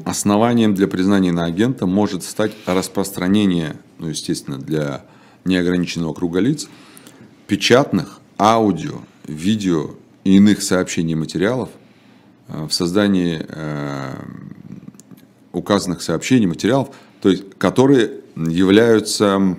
[0.04, 5.06] основанием для признания иноагента может стать распространение, ну, естественно, для
[5.46, 6.68] неограниченного круга лиц,
[7.46, 9.92] печатных, аудио, видео
[10.24, 11.70] и иных сообщений и материалов
[12.48, 14.14] э, в создании э,
[15.56, 16.88] указанных сообщений, материалов,
[17.20, 19.56] то есть, которые являются,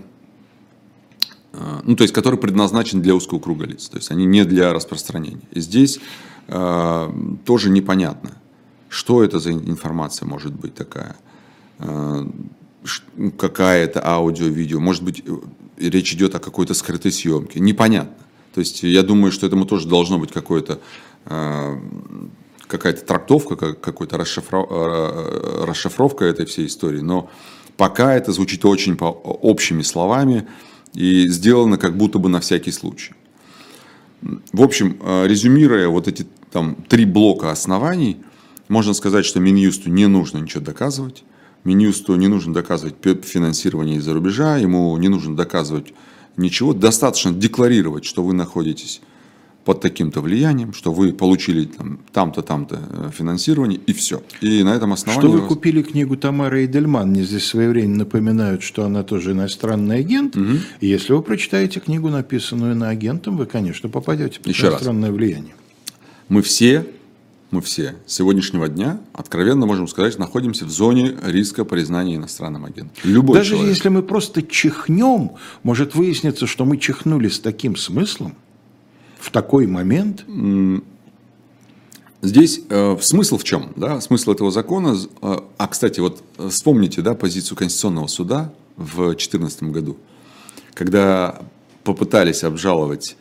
[1.53, 4.73] э, ну, то есть, которые предназначены для узкого круга лиц, то есть, они не для
[4.73, 5.47] распространения.
[5.51, 5.99] И здесь
[6.47, 7.11] э,
[7.45, 8.31] тоже непонятно,
[8.89, 11.15] что это за информация может быть такая,
[11.79, 12.25] э,
[13.37, 15.23] какая это аудио, видео, может быть,
[15.77, 18.15] речь идет о какой-то скрытой съемке, непонятно.
[18.53, 20.79] То есть, я думаю, что этому тоже должно быть какое-то
[21.25, 21.79] э,
[22.67, 27.29] какая-то трактовка, какая-то расшифровка, расшифровка этой всей истории, но
[27.77, 30.47] пока это звучит очень по общими словами
[30.93, 33.13] и сделано как будто бы на всякий случай.
[34.53, 38.17] В общем, э, резюмируя вот эти там три блока оснований,
[38.69, 41.23] можно сказать, что Минюсту не нужно ничего доказывать.
[41.63, 45.93] Минюсту не нужно доказывать финансирование из-за рубежа, ему не нужно доказывать
[46.37, 46.73] ничего.
[46.73, 49.01] Достаточно декларировать, что вы находитесь
[49.65, 54.21] под таким-то влиянием, что вы получили там, там-то, там-то э, финансирование, и все.
[54.39, 55.27] И на этом основании...
[55.27, 60.37] Что вы купили книгу Тамары Эдельман, мне здесь своевременно напоминают, что она тоже иностранный агент,
[60.37, 60.59] угу.
[60.79, 65.17] и если вы прочитаете книгу, написанную на агентом, вы, конечно, попадете под Еще иностранное раз.
[65.17, 65.55] влияние.
[66.29, 66.85] Мы все,
[67.49, 72.91] мы все с сегодняшнего дня, откровенно можем сказать, находимся в зоне риска признания иностранным агентом.
[73.03, 73.69] Любой Даже человек.
[73.69, 75.31] если мы просто чихнем,
[75.63, 78.35] может выясниться, что мы чихнули с таким смыслом,
[79.25, 80.23] в такой момент?
[82.21, 83.71] Здесь э, смысл в чем?
[83.75, 83.99] Да?
[84.01, 84.95] Смысл этого закона.
[85.21, 89.97] Э, а, кстати, вот э, вспомните да, позицию Конституционного суда в 2014 году,
[90.73, 91.39] когда
[91.83, 93.17] попытались обжаловать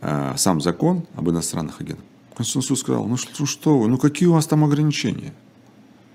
[0.00, 2.04] э, сам закон об иностранных агентах.
[2.34, 5.34] Конституционный суд сказал, ну что, что вы, ну какие у вас там ограничения?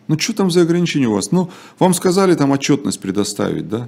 [0.08, 1.32] Ну что там за ограничения у вас?
[1.32, 1.49] Ну,
[1.80, 3.88] вам сказали там отчетность предоставить, да?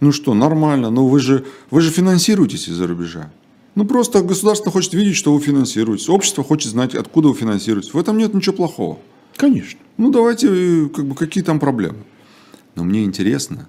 [0.00, 3.30] Ну что, нормально, ну вы же, вы же финансируетесь из-за рубежа.
[3.74, 6.08] Ну, просто государство хочет видеть, что вы финансируетесь.
[6.08, 7.94] Общество хочет знать, откуда вы финансируетесь.
[7.94, 8.98] В этом нет ничего плохого.
[9.36, 9.80] Конечно.
[9.96, 11.98] Ну, давайте, э, как бы, какие там проблемы.
[12.74, 13.68] Но мне интересно,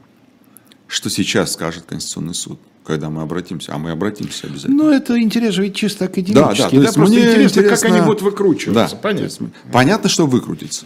[0.88, 4.84] что сейчас скажет Конституционный суд когда мы обратимся, а мы обратимся обязательно.
[4.84, 6.36] Ну, это интерес ведь чисто академический.
[6.36, 7.02] Да, да, то есть да?
[7.02, 8.96] мне интересно, интересно, как они будут выкручиваться.
[8.96, 9.52] Да, понятно.
[9.72, 10.86] понятно, что выкрутится.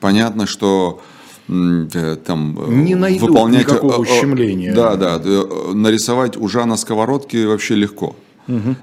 [0.00, 1.00] Понятно, что
[1.48, 4.74] э, там э, не найдут выполнять никакого ущемления.
[4.74, 5.18] Да, да,
[5.72, 8.16] нарисовать ужа на сковородке вообще легко.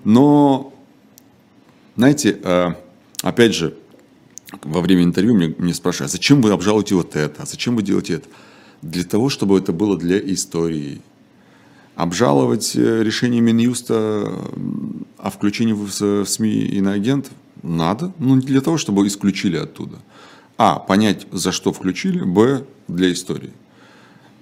[0.04, 0.74] Но,
[1.96, 2.74] знаете, э,
[3.22, 3.76] опять же,
[4.64, 7.82] во время интервью мне, мне спрашивают, а зачем вы обжалуете вот это, а зачем вы
[7.82, 8.28] делаете это?
[8.82, 11.02] Для того, чтобы это было для истории.
[11.96, 14.32] Обжаловать э, решение Минюста
[15.18, 19.98] о включении в СМИ иноагентов надо, но не для того, чтобы исключили оттуда.
[20.58, 23.52] А, понять, за что включили, Б, для истории.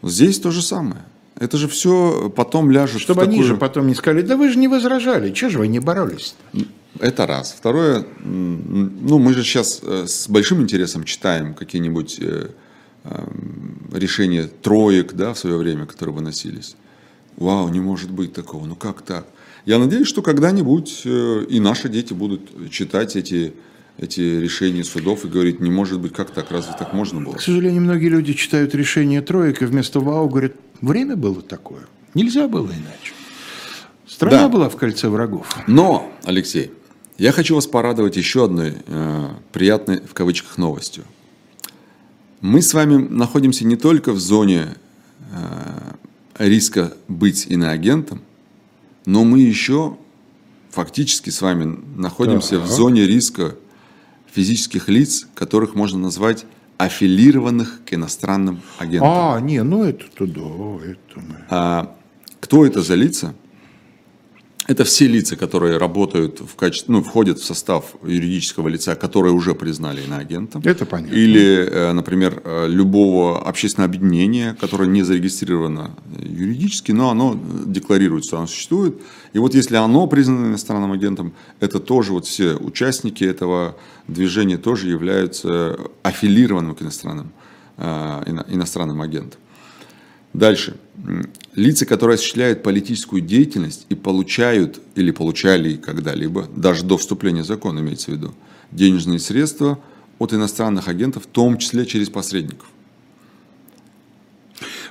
[0.02, 1.04] Здесь то же самое.
[1.40, 3.36] Это же все потом ляжет Чтобы такую...
[3.36, 6.36] они же потом не сказали, да вы же не возражали, чего же вы не боролись
[6.54, 6.68] -то?
[7.00, 7.56] Это раз.
[7.58, 12.50] Второе, ну мы же сейчас э, с большим интересом читаем какие-нибудь э,
[13.04, 16.76] эм, решения троек, да, в свое время, которые выносились.
[17.38, 19.26] Вау, не может быть такого, ну как так?
[19.66, 23.54] Я надеюсь, что когда-нибудь э, и наши дети будут читать эти
[23.98, 27.34] эти решения судов и говорить, не может быть, как так, разве так можно было?
[27.34, 32.48] К сожалению, многие люди читают решения троек и вместо вау говорят, время было такое, нельзя
[32.48, 33.14] было иначе.
[34.08, 34.50] Страна да.
[34.50, 35.48] была в кольце врагов.
[35.68, 36.72] Но, Алексей,
[37.18, 41.04] я хочу вас порадовать еще одной э, приятной, в кавычках, новостью.
[42.42, 44.76] Мы с вами находимся не только в зоне
[45.32, 45.94] э,
[46.38, 48.22] риска быть иноагентом,
[49.06, 49.98] но мы еще
[50.72, 52.66] фактически с вами находимся Так.
[52.66, 53.56] в зоне риска
[54.34, 56.46] физических лиц, которых можно назвать
[56.78, 59.10] аффилированных к иностранным агентам.
[59.10, 61.36] А, не, ну это-то да, это мы.
[61.50, 61.96] А
[62.40, 63.36] кто это за лица?
[64.68, 69.54] Это все лица, которые работают в качестве, ну, входят в состав юридического лица, которое уже
[69.56, 70.62] признали иноагентом.
[70.64, 71.14] Это понятно.
[71.14, 78.38] Или, э, например, э, любого общественного объединения, которое не зарегистрировано юридически, но оно декларирует, что
[78.38, 79.02] оно существует.
[79.34, 83.76] И вот если оно признано иностранным агентом, это тоже вот все участники этого
[84.08, 87.32] движения тоже являются аффилированным к иностранным,
[87.78, 89.40] э, ино- иностранным агентам.
[90.34, 90.78] Дальше.
[91.56, 97.80] Лица, которые осуществляют политическую деятельность и получают или получали когда-либо, даже до вступления в закон
[97.80, 98.34] имеется в виду,
[98.72, 99.80] денежные средства
[100.18, 102.68] от иностранных агентов, в том числе через посредников.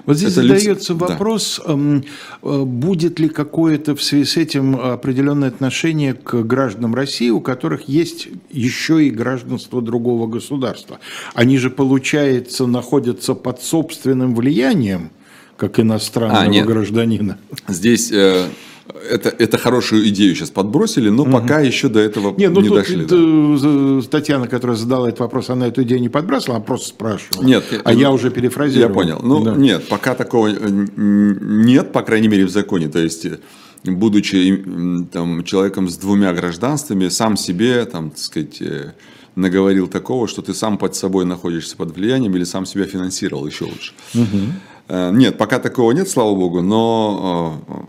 [0.04, 1.06] Вот здесь Это задается да.
[1.06, 2.04] вопрос, эм,
[2.42, 7.88] э, будет ли какое-то в связи с этим определенное отношение к гражданам России, у которых
[7.88, 10.98] есть еще и гражданство другого государства.
[11.34, 15.10] Они же, получается, находятся под собственным влиянием,
[15.56, 16.66] как иностранного А, нет.
[16.66, 17.38] гражданина.
[17.68, 18.48] Здесь э,
[19.10, 22.78] это, это хорошую идею сейчас подбросили, но пока еще до этого Не, ну не тут
[22.78, 23.06] дошли.
[23.08, 27.44] э, э, Татьяна, которая задала этот вопрос, она эту идею не подбрасывала, она просто спрашивала.
[27.44, 28.88] Нет, а э, я уже перефразировал.
[28.88, 29.20] Я понял.
[29.22, 29.54] Ну, Да.
[29.54, 30.56] нет, пока такого э,
[30.96, 32.88] нет, по крайней мере, в законе.
[32.88, 33.38] То есть, э,
[33.84, 34.64] будучи
[35.12, 38.92] там, человеком с двумя гражданствами, сам себе, там, так сказать, э,
[39.34, 43.64] наговорил такого, что ты сам под собой находишься под влиянием или сам себя финансировал еще
[43.64, 43.92] лучше.
[44.14, 44.18] Э,
[44.88, 47.84] Нет, пока такого нет, слава богу, но э,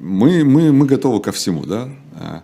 [0.00, 1.88] мы, мы, мы готовы ко всему, да.
[2.20, 2.40] Э,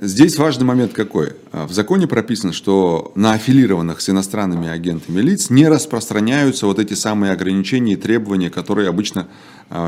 [0.00, 1.32] Здесь важный момент какой?
[1.50, 7.32] В законе прописано, что на аффилированных с иностранными агентами лиц не распространяются вот эти самые
[7.32, 9.28] ограничения и требования, которые обычно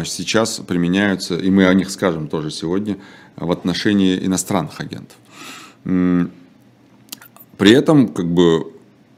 [0.05, 2.97] сейчас применяются, и мы о них скажем тоже сегодня,
[3.37, 5.17] в отношении иностранных агентов.
[5.85, 8.73] При этом как бы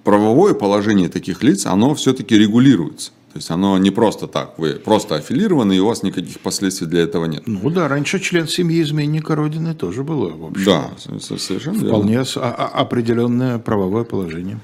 [0.05, 3.13] правовое положение таких лиц, оно все-таки регулируется.
[3.33, 7.01] То есть оно не просто так, вы просто аффилированы, и у вас никаких последствий для
[7.01, 7.45] этого нет.
[7.47, 10.65] Ну да, раньше член семьи изменника Родины тоже было, в общем.
[10.67, 11.89] Да, со- совершенно верно.
[11.89, 14.61] Вполне с- а- а- определенное правовое положение.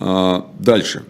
[0.00, 1.02] А, Дальше.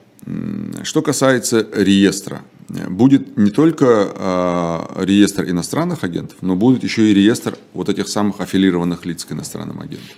[0.83, 2.43] Что касается реестра.
[2.89, 9.07] Будет не только реестр иностранных агентов, но будет еще и реестр вот этих самых аффилированных
[9.07, 10.17] лиц к иностранным агентам.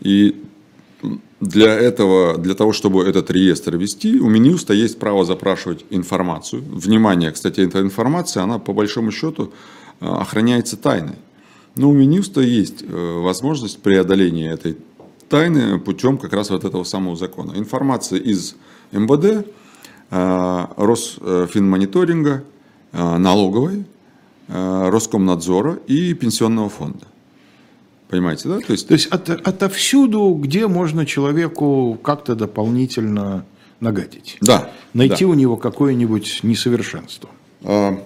[0.00, 0.44] И
[1.40, 6.62] для этого, для того, чтобы этот реестр вести, у Минюста есть право запрашивать информацию.
[6.62, 9.52] Внимание, кстати, эта информация, она по большому счету
[10.00, 11.16] а, охраняется тайной.
[11.76, 14.78] Но у Минюста есть э, возможность преодоления этой
[15.28, 17.52] тайны путем как раз вот этого самого закона.
[17.56, 18.54] Информация из
[18.92, 19.46] МВД,
[20.10, 22.44] э, Росфинмониторинга,
[22.92, 23.84] э, налоговой,
[24.48, 27.06] э, Роскомнадзора и пенсионного фонда.
[28.08, 28.60] Понимаете, да?
[28.60, 33.44] То есть То есть от, отовсюду, где можно человеку как-то дополнительно
[33.80, 34.38] нагадить.
[34.40, 34.70] Да.
[34.94, 35.30] Найти да.
[35.30, 37.28] у него какое-нибудь несовершенство.
[37.64, 37.98] А,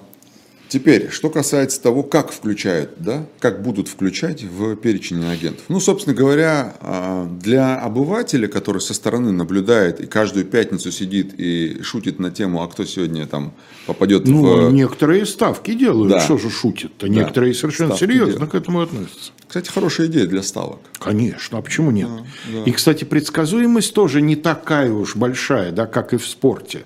[0.70, 5.64] Теперь, что касается того, как включают, да, как будут включать в перечень агентов.
[5.68, 11.82] Ну, собственно говоря, а, для обывателя, который со стороны наблюдает и каждую пятницу сидит и
[11.82, 13.52] шутит на тему, а кто сегодня там
[13.86, 14.72] попадет Ну, в...
[14.72, 16.12] некоторые ставки делают.
[16.12, 16.20] Да.
[16.20, 17.08] Что же шутят-то?
[17.08, 18.52] Некоторые совершенно ставки серьезно делают.
[18.52, 19.32] к этому относятся.
[19.48, 20.78] Кстати, хорошая идея для ставок.
[21.00, 22.08] Конечно, а почему нет?
[22.52, 22.62] да.
[22.64, 26.84] И, кстати, предсказуемость тоже не такая уж большая, да, как и в спорте.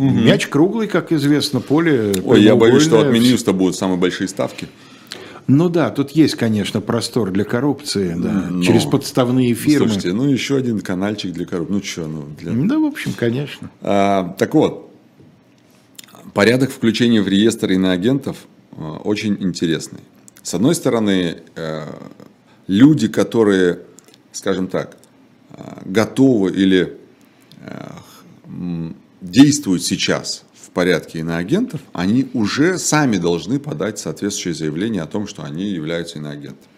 [0.00, 3.12] Мяч круглый, как известно, поле Ой, я боюсь, что от.
[3.12, 4.68] Минюста будут самые большие ставки.
[5.46, 9.88] Ну да, тут есть, конечно, простор для коррупции, да, Но- через подставные фирмы.
[9.88, 11.74] Слушайте, ну еще один канальчик для коррупции.
[11.74, 12.52] Ну что, ну для...
[12.68, 13.68] Да, в общем, конечно.
[13.80, 14.92] А, так вот,
[16.34, 18.36] порядок включения в реестр иноагентов
[18.72, 20.00] э, очень интересный.
[20.42, 21.86] С одной стороны, э,
[22.68, 23.80] люди, которые,
[24.32, 24.96] скажем так,
[25.50, 26.96] э, готовы или
[28.46, 35.26] м, действуют сейчас в порядке иноагентов, они уже сами должны подать соответствующее заявление о том,
[35.26, 36.68] что они являются иноагентами.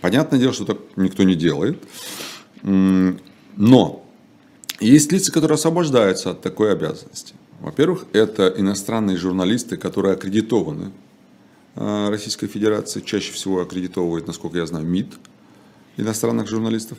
[0.00, 1.82] Понятное дело, что так никто не делает.
[2.62, 4.06] Но
[4.80, 7.34] есть лица, которые освобождаются от такой обязанности.
[7.60, 10.92] Во-первых, это иностранные журналисты, которые аккредитованы
[11.74, 13.00] э, Российской Федерации.
[13.00, 15.18] Чаще всего аккредитовывает, насколько я знаю, МИД
[15.98, 16.96] иностранных журналистов.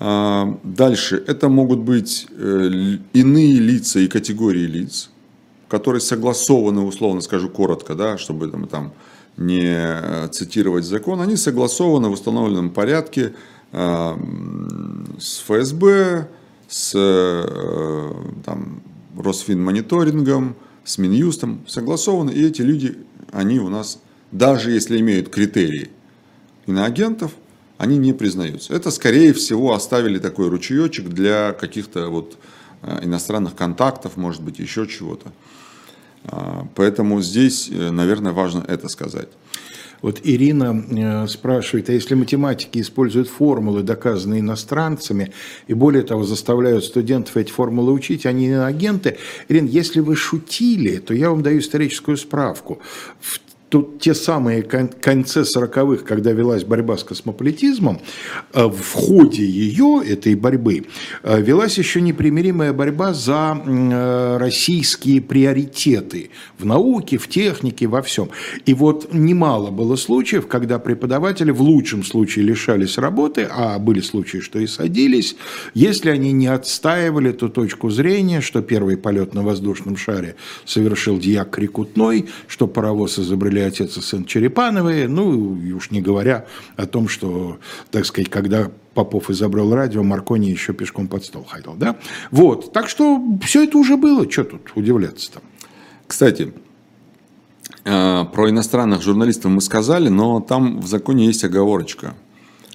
[0.00, 1.22] А, Дальше.
[1.26, 5.10] Это могут быть э, иные лица и категории лиц,
[5.68, 8.92] которые согласованы, условно скажу коротко, да, чтобы там, там
[9.36, 13.34] не э, цитировать закон, они согласованы в установленном порядке
[13.72, 16.28] м, с ФСБ,
[16.68, 18.12] с э,
[18.44, 18.82] там,
[19.16, 22.98] Росфинмониторингом, с Минюстом, согласованы, и эти люди,
[23.32, 25.90] они у нас даже если имеют критерии
[26.66, 27.32] иноагентов,
[27.78, 28.74] они не признаются.
[28.74, 32.36] Это, скорее всего, оставили такой ручеечек для каких-то вот
[32.82, 35.32] э, иностранных контактов, может быть, еще чего-то.
[36.24, 39.28] А, поэтому здесь, э, наверное, важно это сказать.
[40.02, 45.32] Вот Ирина э, спрашивает, а если математики используют формулы, доказанные иностранцами,
[45.66, 49.18] и более того заставляют студентов эти формулы учить, они агенты.
[49.48, 52.80] Ирина, если вы шутили, то я вам даю историческую справку.
[53.20, 58.00] В тут те самые конце 40-х, когда велась борьба с космополитизмом,
[58.54, 60.86] э, в ходе ее, этой борьбы,
[61.22, 68.30] э, велась еще непримиримая борьба за э, российские приоритеты в науке, в технике, во всем.
[68.66, 74.38] И вот немало было случаев, когда преподаватели в лучшем случае лишались работы, а были случаи,
[74.38, 75.36] что и садились,
[75.74, 81.50] если они не отстаивали ту точку зрения, что первый полет на воздушном шаре совершил дьяк
[81.50, 86.46] Крикутной, что паровоз изобрели были отец и сын Черепановы, ну, и уж не говоря
[86.76, 87.58] о том, что,
[87.90, 91.96] так сказать, когда Попов изобрел радио, Маркони еще пешком под стол ходил, да?
[92.30, 95.42] Вот, так что все это уже было, что тут удивляться там.
[96.06, 96.52] Кстати,
[97.84, 102.14] э, про иностранных журналистов мы сказали, но там в законе есть оговорочка,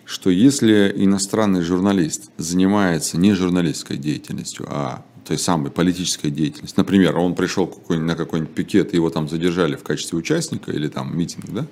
[0.05, 6.77] что если иностранный журналист занимается не журналистской деятельностью, а той самой политической деятельности.
[6.77, 11.45] Например, он пришел на какой-нибудь пикет, его там задержали в качестве участника или там митинг,
[11.49, 11.65] да,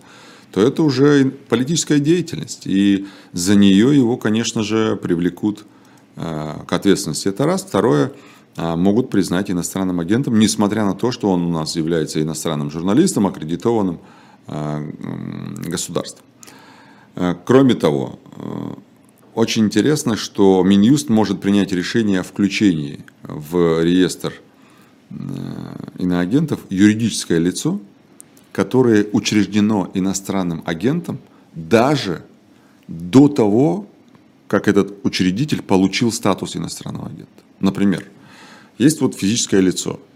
[0.52, 2.64] то это уже политическая деятельность.
[2.66, 5.66] И за нее его, конечно же, привлекут
[6.16, 7.30] э, к ответственности.
[7.30, 7.64] Это раз.
[7.64, 8.12] Второе,
[8.58, 13.28] э, могут признать иностранным агентом, несмотря на то, что он у нас является иностранным журналистом,
[13.28, 14.00] аккредитованным
[14.48, 14.92] э,
[15.68, 16.26] государством.
[17.44, 18.20] Кроме того,
[19.34, 24.34] очень интересно, что Минюст может принять решение о включении в реестр
[25.10, 25.16] э,
[26.00, 27.80] иноагентов юридическое лицо,
[28.52, 31.20] которое учреждено иностранным агентом
[31.54, 32.24] даже
[32.88, 33.88] до того,
[34.48, 37.30] как этот учредитель получил статус иностранного агента.
[37.60, 38.06] Например,
[38.78, 40.00] есть вот физическое лицо–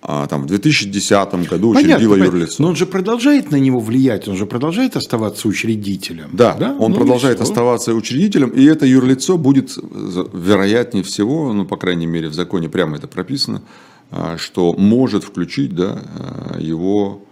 [0.00, 2.62] а, там, в 2010 году учредила понятно, юрлицо.
[2.62, 6.30] Но он же продолжает на него влиять, он же продолжает оставаться учредителем.
[6.32, 6.76] Да, да?
[6.78, 12.28] он ну, продолжает оставаться учредителем, и это юрлицо будет, вероятнее всего, ну, по крайней мере,
[12.28, 13.62] в законе прямо это прописано,
[14.10, 17.24] а, что может включить да, а, его,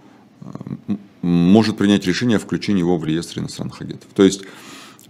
[1.21, 4.09] может принять решение о включении его в реестр иностранных агентов.
[4.13, 4.41] То есть,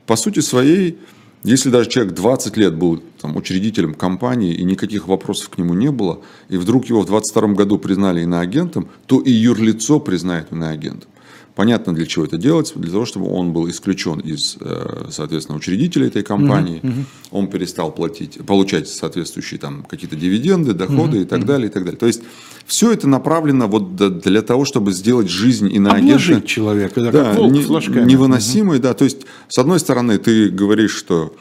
[0.05, 0.99] по сути своей,
[1.43, 5.91] если даже человек 20 лет был там, учредителем компании и никаких вопросов к нему не
[5.91, 11.09] было, и вдруг его в 22 году признали иноагентом, то и юрлицо признает иноагентом.
[11.57, 16.05] Понятно, для чего это делается, для того, чтобы он был исключен из, э, соответственно, учредителя
[16.05, 17.05] этой компании, угу, угу.
[17.31, 21.47] он перестал платить, получать соответствующие там какие-то дивиденды, доходы угу, и так угу.
[21.47, 21.97] далее, и так далее.
[21.97, 22.21] То есть
[22.67, 26.41] все это направлено вот для того, чтобы сделать жизнь иноагента...
[26.41, 28.83] Человека, да, да как не, невыносимой, угу.
[28.83, 28.93] да.
[28.93, 31.33] То есть, с одной стороны, ты говоришь, что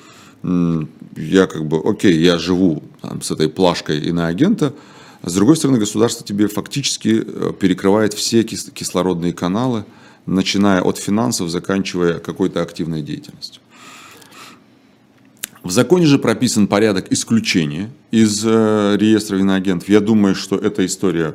[1.17, 4.73] я как бы, окей, я живу там, с этой плашкой иноагента,
[5.23, 9.85] с другой стороны, государство тебе фактически э, перекрывает все кислородные каналы,
[10.25, 13.61] начиная от финансов, заканчивая какой-то активной деятельностью.
[15.65, 19.89] В законе же прописан порядок исключения из э, реестра иноагентов.
[19.89, 21.35] Я думаю, что эта история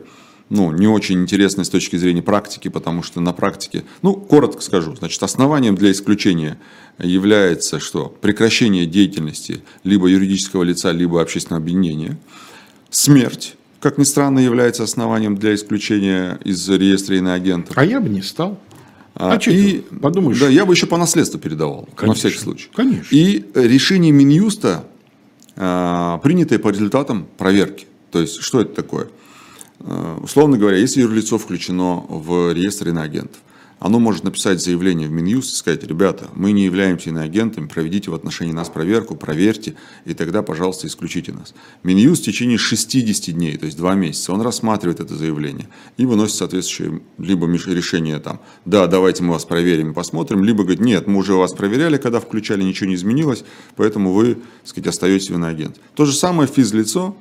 [0.51, 4.93] ну, не очень интересная с точки зрения практики, потому что на практике, ну, коротко скажу,
[4.97, 6.57] значит, основанием для исключения
[6.99, 8.13] является что?
[8.19, 12.17] Прекращение деятельности либо юридического лица, либо общественного объединения,
[12.89, 17.77] смерть, как ни странно, является основанием для исключения из реестра иноагентов.
[17.77, 18.59] А я бы не стал.
[19.15, 20.37] А, а что и, подумаешь?
[20.37, 22.69] Да, я бы еще по наследству передавал, конечно, на всякий случай.
[22.75, 23.07] Конечно.
[23.09, 24.83] И решение Минюста,
[25.55, 27.87] а, принятое по результатам проверки.
[28.11, 29.07] То есть, что это такое?
[29.83, 33.41] А, условно говоря, если юрлицо включено в реестр иноагентов,
[33.79, 38.13] оно может написать заявление в Минюст и сказать, ребята, мы не являемся иноагентами, проведите в
[38.13, 39.73] отношении нас проверку, проверьте,
[40.05, 41.55] и тогда, пожалуйста, исключите нас.
[41.81, 45.67] Минюст в течение 60 дней, то есть 2 месяца, он рассматривает это заявление
[45.97, 50.81] и выносит соответствующее либо решение там, да, давайте мы вас проверим и посмотрим, либо говорит,
[50.81, 53.43] нет, мы уже вас проверяли, когда включали, ничего не изменилось,
[53.77, 55.79] поэтому вы, так сказать, остаетесь иноагент.
[55.95, 57.17] То же самое физлицо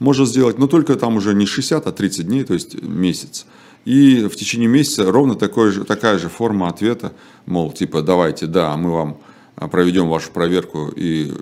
[0.00, 3.46] может сделать, но только там уже не 60, а 30 дней, то есть месяц.
[3.84, 7.12] И в течение месяца ровно такой же, такая же форма ответа,
[7.46, 9.18] мол, типа, давайте, да, мы вам
[9.54, 11.32] а, проведем вашу проверку и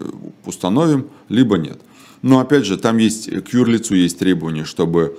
[0.44, 1.80] установим, либо нет.
[2.22, 5.18] Но опять же, там есть, к юрлицу есть требование, чтобы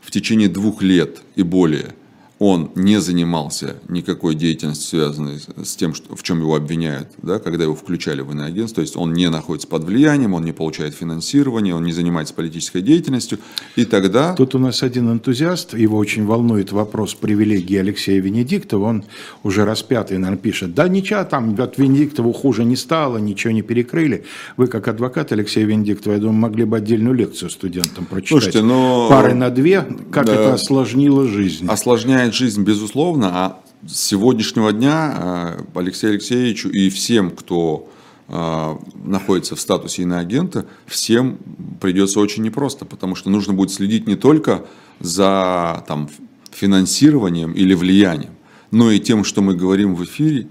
[0.00, 1.94] в течение двух лет и более
[2.38, 7.64] он не занимался никакой деятельностью, связанной с тем, что, в чем его обвиняют, да, когда
[7.64, 11.74] его включали в иноагентство, то есть он не находится под влиянием, он не получает финансирование,
[11.74, 13.38] он не занимается политической деятельностью,
[13.76, 14.34] и тогда...
[14.34, 19.04] Тут у нас один энтузиаст, его очень волнует вопрос привилегии Алексея Венедиктова, он
[19.42, 24.24] уже распятый, наверное, пишет, да ничего там от Венедиктова хуже не стало, ничего не перекрыли.
[24.56, 28.28] Вы, как адвокат Алексея Венедиктова, я думаю, могли бы отдельную лекцию студентам прочитать.
[28.28, 29.08] Слушайте, но...
[29.08, 31.66] Пары на две, как да, это осложнило жизнь.
[31.66, 37.88] Осложняет меняет жизнь, безусловно, а с сегодняшнего дня э, Алексею Алексеевичу и всем, кто
[38.28, 41.38] э, находится в статусе иноагента, всем
[41.80, 44.66] придется очень непросто, потому что нужно будет следить не только
[45.00, 46.08] за там,
[46.50, 48.32] финансированием или влиянием,
[48.70, 50.48] но и тем, что мы говорим в эфире,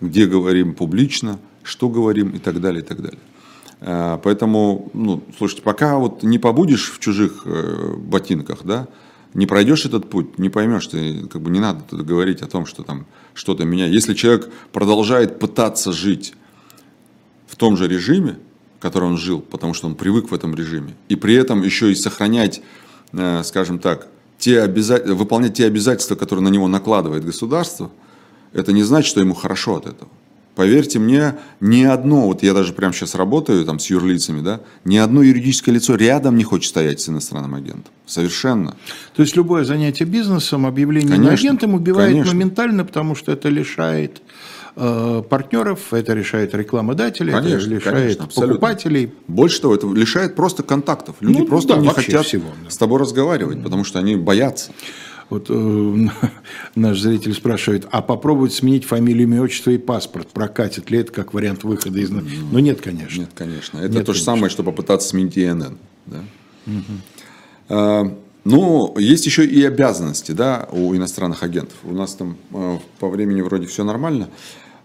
[0.00, 3.20] где говорим публично, что говорим и так далее, и так далее.
[3.80, 7.46] Э, поэтому, ну, слушайте, пока вот не побудешь в чужих
[7.98, 8.86] ботинках, да,
[9.34, 12.82] не пройдешь этот путь, не поймешь, ты как бы не надо говорить о том, что
[12.82, 13.92] там что-то меняет.
[13.92, 16.34] Если человек продолжает пытаться жить
[17.46, 18.38] в том же режиме,
[18.78, 21.90] в котором он жил, потому что он привык в этом режиме, и при этом еще
[21.90, 22.62] и сохранять,
[23.12, 24.08] э, скажем так,
[24.38, 25.02] те обяза...
[25.04, 27.90] выполнять те обязательства, которые на него накладывает государство,
[28.52, 30.10] это не значит, что ему хорошо от этого.
[30.58, 34.96] Поверьте мне, ни одно, вот я даже прямо сейчас работаю там с юрлицами, да, ни
[34.96, 37.92] одно юридическое лицо рядом не хочет стоять с иностранным агентом.
[38.06, 38.74] Совершенно.
[39.14, 42.34] То есть любое занятие бизнесом, объявление конечно, агентом убивает конечно.
[42.34, 44.20] моментально, потому что это лишает
[44.74, 49.12] э, партнеров, это решает рекламодателей, конечно, это лишает конечно, покупателей.
[49.28, 51.14] Больше того, это лишает просто контактов.
[51.20, 52.70] Люди ну, просто да, не хотят всего, да.
[52.70, 54.72] с тобой разговаривать, потому что они боятся.
[55.30, 56.08] Вот э,
[56.74, 61.34] наш зритель спрашивает, а попробовать сменить фамилию, имя, отчество и паспорт, прокатит ли это как
[61.34, 62.10] вариант выхода из...
[62.10, 63.20] Ну, нет, конечно.
[63.20, 63.78] Нет, конечно.
[63.78, 64.24] Это нет, то же конечно.
[64.24, 65.78] самое, что попытаться сменить ИНН.
[66.06, 66.24] Да?
[66.66, 66.82] Угу.
[67.68, 71.76] А, ну, есть еще и обязанности да, у иностранных агентов.
[71.84, 74.30] У нас там э, по времени вроде все нормально.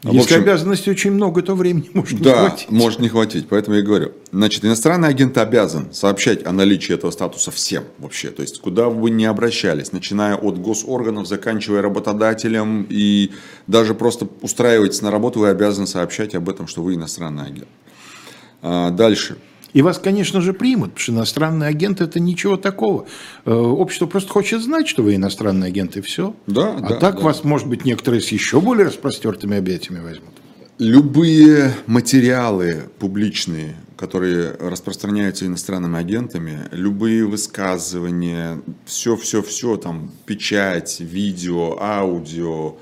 [0.04, 2.70] Если общем, обязанностей очень много, то времени может не да, хватить.
[2.70, 4.12] может не хватить, поэтому я и говорю.
[4.32, 8.30] Значит, иностранный агент обязан сообщать о наличии этого статуса всем вообще.
[8.30, 13.32] То есть, куда бы вы ни обращались, начиная от госорганов, заканчивая работодателем и
[13.68, 17.70] даже просто устраиваетесь на работу, вы обязаны сообщать об этом, что вы иностранный агент.
[18.62, 19.38] А, дальше.
[19.74, 23.08] И вас, конечно же, примут, потому что иностранный агент– это ничего такого.
[23.46, 26.36] Э, общество просто хочет знать, что вы иностранный агент, и все.
[26.46, 27.22] Да, а да, так да.
[27.22, 30.30] вас, может быть, некоторые с еще более распростертыми объятиями возьмут.
[30.80, 42.76] Любые материалы публичные, которые распространяются иностранными агентами, любые высказывания, все-все-все, там, печать, видео, аудио,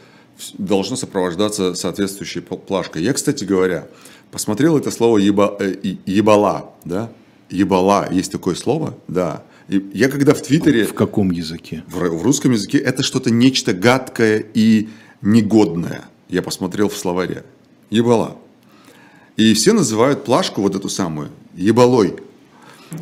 [0.57, 3.03] должно сопровождаться соответствующей плашкой.
[3.03, 3.87] Я, кстати говоря,
[4.31, 5.75] посмотрел это слово еба, э,
[6.05, 7.11] ебала, да?
[7.49, 9.43] Ебала, есть такое слово, да.
[9.67, 10.85] И я когда в Твиттере...
[10.85, 11.83] В каком языке?
[11.87, 14.89] В, в русском языке это что-то нечто гадкое и
[15.21, 16.05] негодное.
[16.29, 17.43] Я посмотрел в словаре.
[17.89, 18.37] Ебала.
[19.37, 22.15] И все называют плашку вот эту самую ебалой.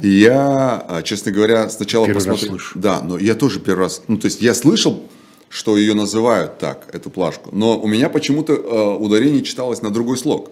[0.02, 2.54] И я, а, честно говоря, сначала первый посмотрел...
[2.54, 2.80] Раз слышу.
[2.80, 4.04] Да, но я тоже первый раз...
[4.08, 5.04] Ну, то есть я слышал,
[5.50, 7.50] что ее называют так, эту плашку.
[7.52, 10.52] Но у меня почему-то э, ударение читалось на другой слог.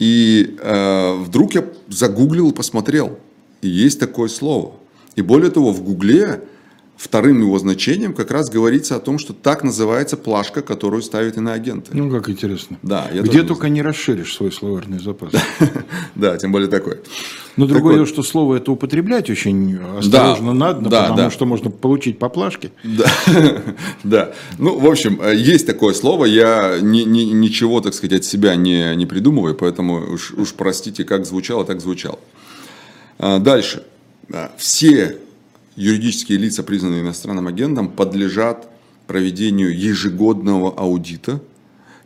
[0.00, 3.18] И э, вдруг я загуглил, посмотрел,
[3.60, 4.72] и есть такое слово.
[5.14, 6.40] И более того, в Гугле
[7.00, 11.92] вторым его значением как раз говорится о том, что так называется плашка, которую ставят иноагенты.
[11.94, 12.76] Ну, как интересно.
[12.82, 15.32] Да, я Где только не расширишь свой словарный запас.
[16.14, 16.98] Да, тем более такой.
[17.56, 22.28] Но другое дело, что слово это употреблять очень осторожно надо, потому что можно получить по
[22.28, 22.70] плашке.
[24.04, 24.32] Да.
[24.58, 30.12] Ну, в общем, есть такое слово, я ничего, так сказать, от себя не, придумываю, поэтому
[30.12, 32.18] уж, уж простите, как звучало, так звучало.
[33.18, 33.84] А, дальше.
[34.32, 35.16] А, все
[35.76, 38.68] юридические лица, признанные иностранным агентом, подлежат
[39.06, 41.40] проведению ежегодного аудита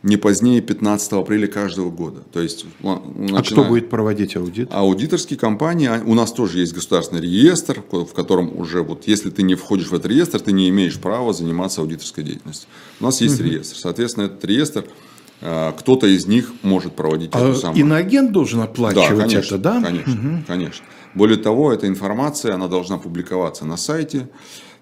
[0.05, 2.21] не позднее 15 апреля каждого года.
[2.31, 3.39] То есть, начиная...
[3.39, 4.69] А кто будет проводить аудит?
[4.71, 9.41] Аудиторские компании, а, у нас тоже есть государственный реестр, в котором уже, вот, если ты
[9.41, 12.69] не входишь в этот реестр, ты не имеешь права заниматься аудиторской деятельностью.
[12.99, 13.49] У нас есть угу.
[13.49, 13.77] реестр.
[13.77, 14.85] Соответственно, этот реестр,
[15.41, 17.79] а, кто-то из них может проводить а эту самую...
[17.79, 19.81] Иноагент должен оплачивать да, конечно, это, да?
[19.81, 20.43] Конечно, угу.
[20.45, 20.85] конечно.
[21.15, 24.27] Более того, эта информация, она должна публиковаться на сайте.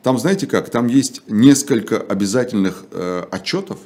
[0.01, 3.77] Там, знаете как, там есть несколько обязательных э, отчетов.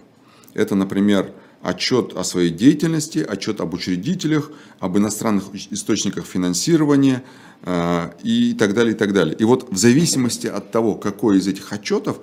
[0.53, 7.21] Это, например, отчет о своей деятельности, отчет об учредителях, об иностранных источниках финансирования
[7.63, 9.35] э, и так далее, и так далее.
[9.37, 12.19] И вот в зависимости от того, какой из этих отчетов,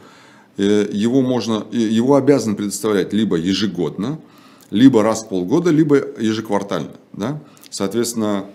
[0.56, 4.18] э, его, можно, его обязан предоставлять либо ежегодно,
[4.70, 6.92] либо раз в полгода, либо ежеквартально.
[7.12, 7.40] Да?
[7.68, 8.46] Соответственно,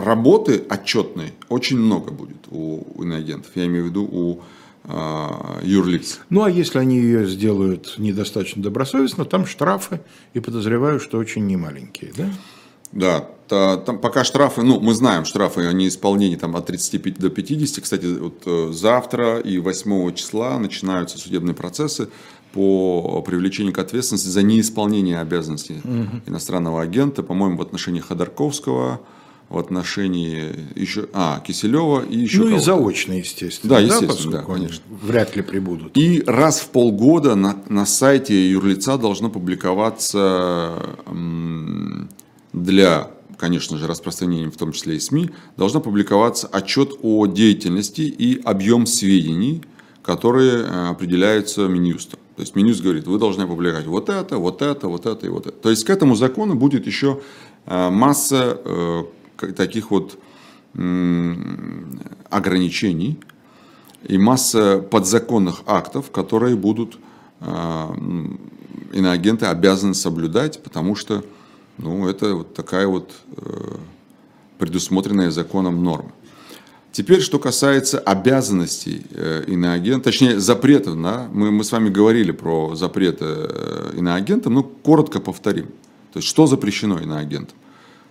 [0.00, 3.52] работы отчетной очень много будет у иноагентов.
[3.54, 4.40] Я имею в виду у
[4.84, 5.28] э,
[5.62, 6.20] юрлиц.
[6.30, 10.00] Ну, а если они ее сделают недостаточно добросовестно, там штрафы,
[10.34, 12.30] и подозреваю, что очень немаленькие, да?
[12.92, 17.30] Да, та, там пока штрафы, ну, мы знаем штрафы о неисполнении там, от 35 до
[17.30, 17.82] 50.
[17.82, 22.08] Кстати, вот э, завтра и 8 числа начинаются судебные процессы
[22.52, 26.22] по привлечению к ответственности за неисполнение обязанностей угу.
[26.26, 29.00] иностранного агента, по-моему, в отношении Ходорковского,
[29.48, 33.74] в отношении еще, а, Киселева и еще Ну и заочно, естественно.
[33.74, 34.82] Да, естественно, да, да конечно.
[34.88, 35.96] Вряд ли прибудут.
[35.96, 40.82] И раз в полгода на, на сайте юрлица должно публиковаться
[42.52, 48.40] для, конечно же, распространения, в том числе и СМИ, должна публиковаться отчет о деятельности и
[48.42, 49.62] объем сведений,
[50.02, 52.18] которые э, определяются Минюстом.
[52.36, 55.46] То есть Минюст говорит, вы должны опубликовать вот это, вот это, вот это и вот
[55.46, 55.56] это.
[55.56, 57.20] То есть к этому закону будет еще
[57.66, 59.04] э, масса э,
[59.36, 60.18] таких вот
[62.30, 63.18] ограничений
[64.06, 66.98] и масса подзаконных актов, которые будут
[68.92, 71.24] иноагенты обязаны соблюдать, потому что
[71.78, 73.10] ну, это вот такая вот
[74.58, 76.12] предусмотренная законом норма.
[76.96, 82.74] Теперь, что касается обязанностей э, иноагента, точнее запретов, да, мы, мы с вами говорили про
[82.74, 85.66] запреты э, иноагентам, но коротко повторим.
[86.14, 87.54] То есть, что запрещено иноагентам?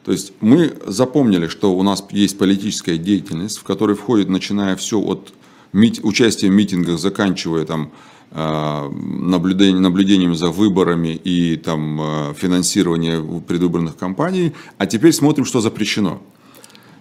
[0.06, 5.00] То есть, мы запомнили, что у нас есть политическая деятельность, в которой входит, начиная все
[5.00, 5.34] от
[5.74, 7.92] мит, участия в митингах, заканчивая там,
[8.32, 14.54] э, наблюдением, за выборами и там, финансированием предвыборных кампаний.
[14.78, 16.22] А теперь смотрим, что запрещено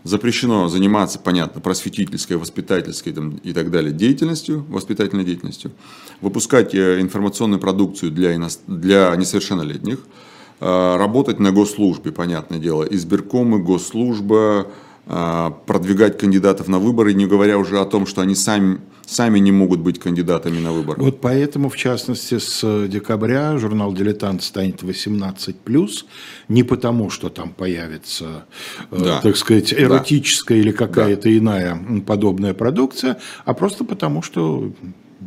[0.05, 5.73] запрещено заниматься, понятно, просветительской, воспитательской там, и так далее деятельностью, воспитательной деятельностью,
[6.21, 8.49] выпускать э, информационную продукцию для, ино...
[8.67, 10.34] для несовершеннолетних, э,
[10.65, 14.69] работать на госслужбе, понятное дело, избиркомы, госслужба,
[15.07, 19.53] э, продвигать кандидатов на выборы, не говоря уже о том, что они сами сами не
[19.53, 21.03] могут быть кандидатами на выборы.
[21.03, 26.05] Вот поэтому, в частности, с декабря журнал «Дилетант» станет 18+,
[26.49, 28.47] не потому, что там появится,
[28.91, 29.21] э, да.
[29.21, 30.63] так сказать, эротическая да.
[30.63, 31.37] или какая-то да.
[31.37, 34.73] иная подобная продукция, а просто потому, что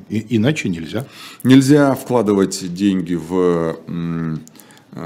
[0.10, 1.06] иначе нельзя.
[1.44, 4.38] Нельзя вкладывать деньги в э,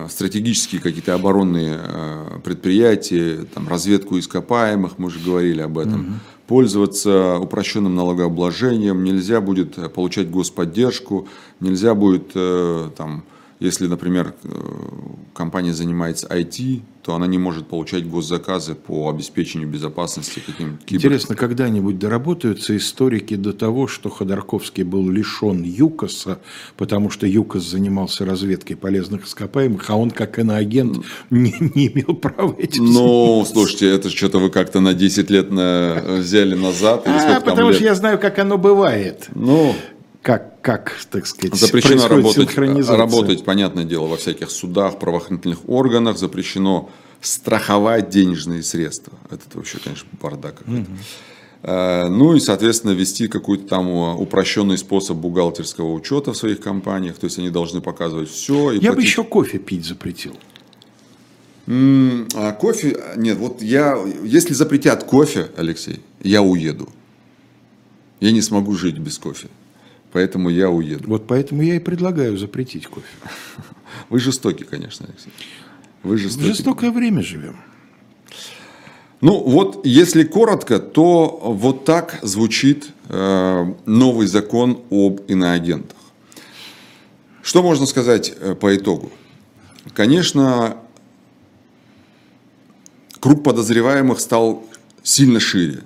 [0.09, 6.01] стратегические какие-то оборонные э, предприятия, там, разведку ископаемых, мы же говорили об этом.
[6.01, 6.13] Угу
[6.51, 11.29] пользоваться упрощенным налогообложением, нельзя будет э, получать господдержку,
[11.61, 13.23] нельзя будет э, там,
[13.61, 14.49] если, например, э,
[15.35, 20.97] компания занимается IT, то она не может получать госзаказы по обеспечению безопасности каким кибер...
[20.97, 26.39] Интересно, когда-нибудь доработаются историки до того, что Ходорковский был лишен ЮКОСа,
[26.75, 30.97] потому что ЮКОС занимался разведкой полезных ископаемых, а он как иноагент
[31.29, 36.03] не, не имел права этим Ну, слушайте, это что-то вы как-то на 10 лет на...
[36.19, 37.03] взяли назад.
[37.05, 37.75] А, потому лет?
[37.75, 39.29] что я знаю, как оно бывает.
[39.35, 39.75] Ну,
[40.21, 42.55] как, как, так сказать, запрещено работать,
[42.87, 46.89] работать, понятное дело, во всяких судах, правоохранительных органах, запрещено
[47.21, 49.13] страховать денежные средства.
[49.29, 50.81] Это вообще, конечно, бардак какой-то.
[50.81, 50.97] Угу.
[51.63, 53.87] Ну и, соответственно, вести какой-то там
[54.19, 57.17] упрощенный способ бухгалтерского учета в своих компаниях.
[57.17, 58.71] То есть они должны показывать все.
[58.71, 58.95] И я платить...
[58.95, 60.35] бы еще кофе пить запретил.
[61.67, 66.89] А кофе, нет, вот я, если запретят кофе, Алексей, я уеду.
[68.19, 69.47] Я не смогу жить без кофе.
[70.11, 71.07] Поэтому я уеду.
[71.07, 73.07] Вот поэтому я и предлагаю запретить кофе.
[74.09, 75.31] Вы жестоки, конечно, Алексей.
[76.03, 76.43] Вы жестоки.
[76.43, 77.57] В жестокое время живем.
[79.21, 85.97] Ну вот, если коротко, то вот так звучит э, новый закон об иноагентах.
[87.43, 89.11] Что можно сказать э, по итогу?
[89.93, 90.77] Конечно,
[93.19, 94.63] круг подозреваемых стал
[95.03, 95.83] сильно шире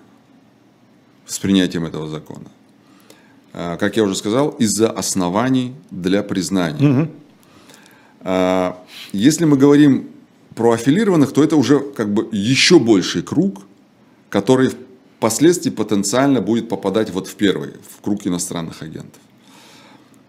[1.25, 2.49] с принятием этого закона.
[3.57, 7.07] А, как я уже сказал, из-за оснований для признания.
[8.25, 8.75] Угу.
[9.13, 10.09] Если мы говорим
[10.55, 13.61] про аффилированных, то это уже как бы еще больший круг,
[14.29, 14.71] который
[15.17, 19.21] впоследствии потенциально будет попадать вот в первый, в круг иностранных агентов.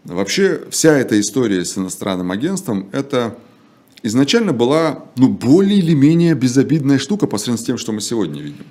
[0.04, 3.36] Вообще вся эта история с иностранным агентством, это
[4.04, 8.40] изначально была ну, более или менее безобидная штука по сравнению с тем, что мы сегодня
[8.40, 8.66] видим.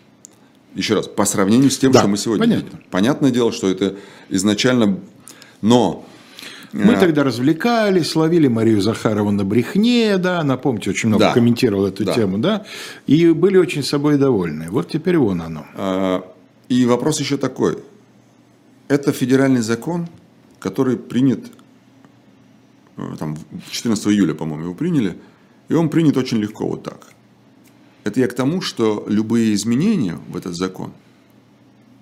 [0.75, 2.65] Еще раз, по сравнению с тем, да, что мы сегодня понятно.
[2.65, 2.79] видим.
[2.91, 3.95] Понятное дело, что это
[4.29, 4.99] изначально...
[5.61, 6.05] Но
[6.73, 11.33] мы э, тогда развлекались, ловили Марию Захарову на брехне, да, она, помните, очень много да.
[11.33, 12.13] комментировала эту да.
[12.13, 12.65] тему, да,
[13.07, 14.69] и были очень собой довольны.
[14.69, 15.65] Вот теперь вон оно.
[15.75, 16.29] А,
[16.67, 17.77] и вопрос еще такой.
[18.89, 20.09] Это федеральный закон,
[20.59, 21.45] который принят,
[22.97, 23.37] э, там,
[23.71, 25.17] 14 июля, по-моему, его приняли,
[25.69, 27.14] и он принят очень легко вот так.
[28.05, 30.93] Это я к тому, что любые изменения в этот закон,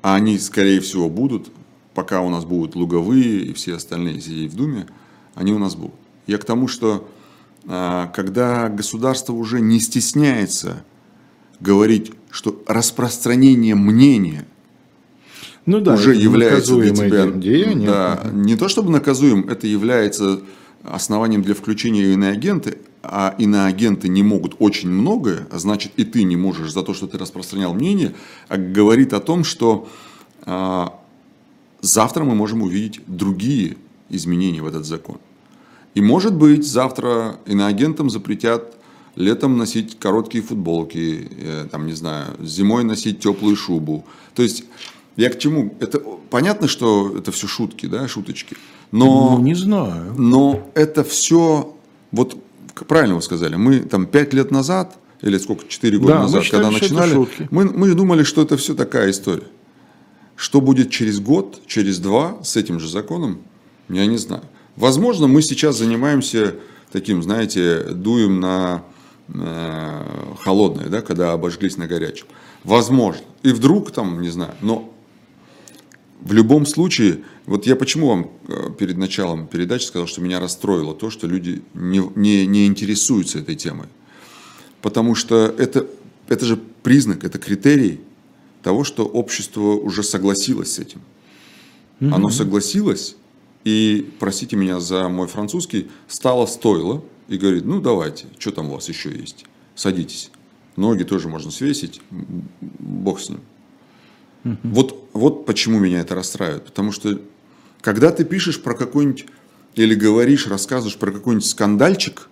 [0.01, 1.49] а они, скорее всего, будут,
[1.93, 4.86] пока у нас будут луговые и все остальные сидеть в Думе,
[5.34, 5.95] они у нас будут.
[6.28, 7.10] Я к тому, что
[7.66, 10.84] а, когда государство уже не стесняется
[11.62, 14.45] говорить, что распространение мнения
[15.66, 17.88] ну да, уже является для тебя, деяние.
[17.88, 20.41] Да, не то чтобы наказуем, это является
[20.84, 26.38] основанием для включения иноагенты, а иноагенты не могут очень многое, а значит и ты не
[26.38, 28.16] можешь за то, что ты распространял мнение,
[28.47, 29.89] а говорит о том, что
[30.45, 30.99] а,
[31.82, 33.76] завтра мы можем увидеть другие
[34.10, 35.18] изменения в этот закон.
[35.95, 38.78] И может быть завтра иноагентам запретят
[39.16, 44.06] летом носить короткие футболки, э, там, не знаю, зимой носить теплую шубу.
[44.34, 44.64] То есть
[45.18, 45.76] я к чему?
[45.80, 45.99] Это
[46.32, 48.56] понятно, что это все шутки, да, шуточки.
[48.91, 50.16] Но, ну, не знаю.
[50.18, 51.76] Но это все,
[52.12, 52.38] вот
[52.74, 56.63] правильно вы сказали, мы там пять лет назад, или сколько, четыре года да, назад, считали,
[56.63, 59.47] когда начинали, мы, мы думали, что это все такая история.
[60.36, 63.41] Что будет через год, через два с этим же законом,
[63.88, 64.43] я не знаю.
[64.76, 66.55] Возможно, мы сейчас занимаемся
[66.91, 68.84] таким, знаете, дуем на
[69.30, 70.03] э,
[70.41, 72.26] холодное, да, когда обожглись на горячем.
[72.63, 73.24] Возможно.
[73.43, 74.93] И вдруг там, не знаю, но
[76.21, 80.93] в любом случае, вот я почему вам э, перед началом передачи сказал, что меня расстроило
[80.93, 83.87] то, что люди не, не, не интересуются этой темой.
[84.81, 85.87] Потому что это,
[86.27, 88.01] это же признак, это критерий
[88.61, 91.01] того, что общество уже согласилось с этим.
[91.99, 92.13] Угу.
[92.13, 93.15] Оно согласилось,
[93.63, 98.73] и, простите меня за мой французский, стало стоило и говорит, ну давайте, что там у
[98.75, 100.31] вас еще есть, садитесь.
[100.75, 103.41] Ноги тоже можно свесить, бог с ним.
[104.45, 104.57] Угу.
[104.63, 106.65] Вот, вот почему меня это расстраивает.
[106.65, 107.21] Потому что,
[107.84, 109.25] когда ты пишешь про какой-нибудь,
[109.75, 112.29] или говоришь, рассказываешь про какой-нибудь скандальчик,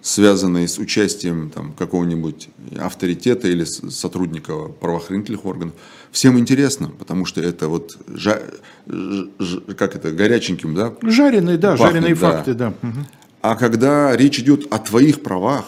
[0.00, 2.48] связанный с участием там, какого-нибудь
[2.78, 5.74] авторитета или сотрудника правоохранительных органов,
[6.10, 8.40] всем интересно, потому что это вот жа,
[8.86, 10.94] ж, как это горяченьким, да?
[11.02, 12.32] Жареные, да, пахнет, жареные да.
[12.32, 12.74] факты, да.
[13.42, 15.66] А когда речь идет о твоих правах,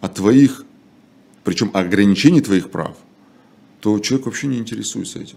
[0.00, 0.64] о твоих,
[1.42, 2.96] причем ограничении твоих прав,
[3.80, 5.36] то человек вообще не интересуется этим.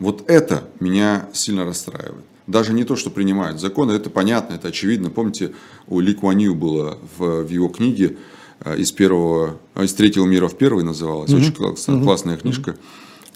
[0.00, 2.24] Вот это меня сильно расстраивает.
[2.46, 5.10] Даже не то, что принимают законы, это понятно, это очевидно.
[5.10, 5.52] Помните,
[5.86, 8.16] у Ли Куанью было в, в его книге
[8.60, 11.38] э, из первого, э, из третьего мира в первый называлась, mm-hmm.
[11.38, 12.02] очень классная, mm-hmm.
[12.02, 12.76] классная книжка.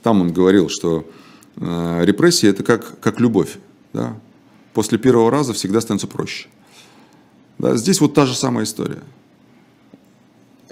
[0.02, 1.08] Там он говорил, что
[1.56, 3.58] э, репрессия это как, как любовь.
[3.92, 4.18] Да?
[4.72, 6.48] После первого раза всегда становится проще.
[7.58, 7.76] Да?
[7.76, 9.02] Здесь вот та же самая история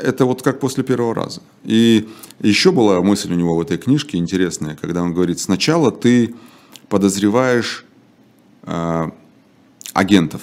[0.03, 1.41] это вот как после первого раза.
[1.65, 2.09] И
[2.41, 6.35] еще была мысль у него в этой книжке интересная, когда он говорит, сначала ты
[6.89, 7.85] подозреваешь
[8.63, 9.11] э,
[9.93, 10.43] агентов,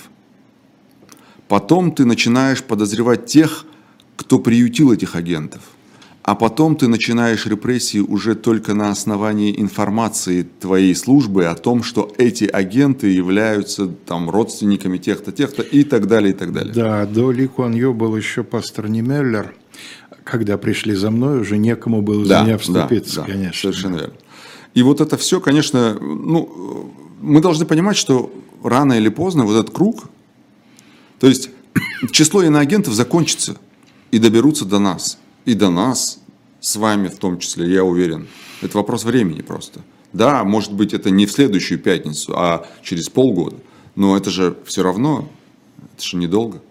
[1.48, 3.66] потом ты начинаешь подозревать тех,
[4.16, 5.62] кто приютил этих агентов–
[6.30, 12.14] а потом ты начинаешь репрессии уже только на основании информации твоей службы о том, что
[12.20, 16.72] эти агенты являются там родственниками тех-то, тех-то и так далее, и так далее.
[16.72, 19.56] Да, до Ли Куан Ю был еще пастор Немеллер.
[20.24, 23.60] Когда пришли за мной, уже некому было да, за меня вступиться, да, да, конечно.
[23.60, 24.14] Совершенно верно.
[24.76, 28.32] И вот это все, конечно, ну, мы должны понимать, что
[28.64, 30.04] рано или поздно вот этот круг,
[31.20, 31.50] то есть
[32.12, 33.58] число иноагентов закончится
[34.12, 36.20] и доберутся до нас и до нас
[36.60, 38.28] с вами в том числе, я уверен.
[38.62, 39.82] Это вопрос времени просто.
[40.12, 43.58] Да, может быть, это не в следующую пятницу, а через полгода.
[43.96, 45.30] Но это же все равно,
[45.96, 46.62] это же недолго.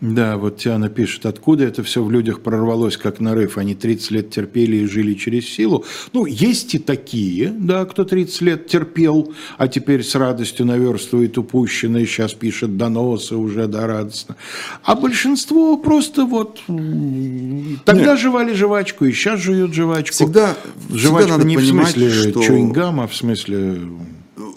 [0.00, 3.56] Да, вот Тиана пишет, откуда это все в людях прорвалось, как нарыв.
[3.56, 5.86] Они 30 лет терпели и жили через силу.
[6.12, 12.04] Ну, есть и такие, да, кто 30 лет терпел, а теперь с радостью наверстывает упущенное,
[12.04, 14.36] сейчас пишет доносы уже, да, радостно.
[14.84, 18.20] А большинство просто вот тогда Нет.
[18.20, 20.12] жевали жвачку, и сейчас жуют жвачку.
[20.12, 20.56] Всегда,
[20.90, 22.42] жвачку всегда надо не понимать, в смысле что...
[22.42, 23.78] чуингама, в смысле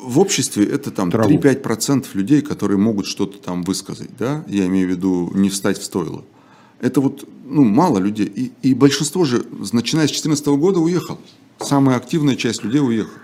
[0.09, 4.91] в обществе это там 3-5% людей, которые могут что-то там высказать, да, я имею в
[4.91, 6.25] виду не встать в стойло.
[6.81, 8.25] Это вот, ну, мало людей.
[8.25, 11.19] И, и большинство же, начиная с 2014 года, уехало.
[11.59, 13.19] Самая активная часть людей уехала.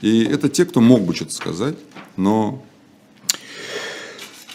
[0.00, 1.76] И это те, кто мог бы что-то сказать,
[2.16, 2.64] но...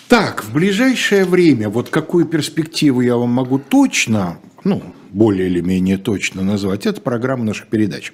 [0.08, 4.82] Так, в ближайшее время, вот какую перспективу я вам могу точно, ну,
[5.14, 8.12] более или менее точно назвать, это программа наших передач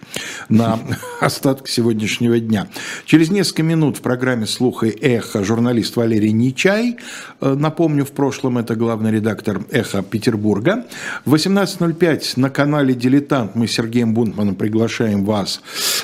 [0.49, 0.79] на
[1.21, 2.67] остаток сегодняшнего дня.
[3.05, 6.97] Через несколько минут в программе «Слуха и эхо» журналист Валерий Нечай,
[7.41, 10.85] э, напомню, в прошлом это главный редактор «Эхо Петербурга».
[11.25, 15.61] В 18.05 на канале «Дилетант» мы с Сергеем Бунтманом приглашаем вас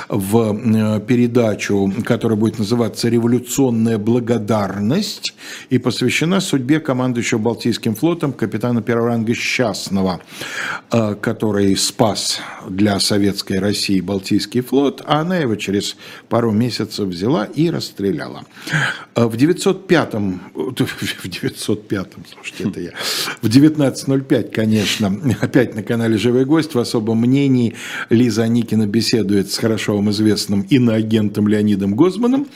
[0.07, 5.33] в э, передачу, которая будет называться «Революционная благодарность»
[5.69, 10.21] и посвящена судьбе командующего Балтийским флотом капитана первого ранга Счастного.
[10.91, 15.95] Э, который спас для советской России Балтийский флот, а она его через
[16.29, 18.43] пару месяцев взяла и расстреляла.
[19.15, 22.91] Э, в 905-м, в 905-м, слушайте, это я,
[23.41, 27.75] в 19.05, конечно, опять на канале «Живой гость» в особом мнении
[28.09, 32.47] Лиза Аникина беседует с хорошо вам известным иноагентом Леонидом Гозманом.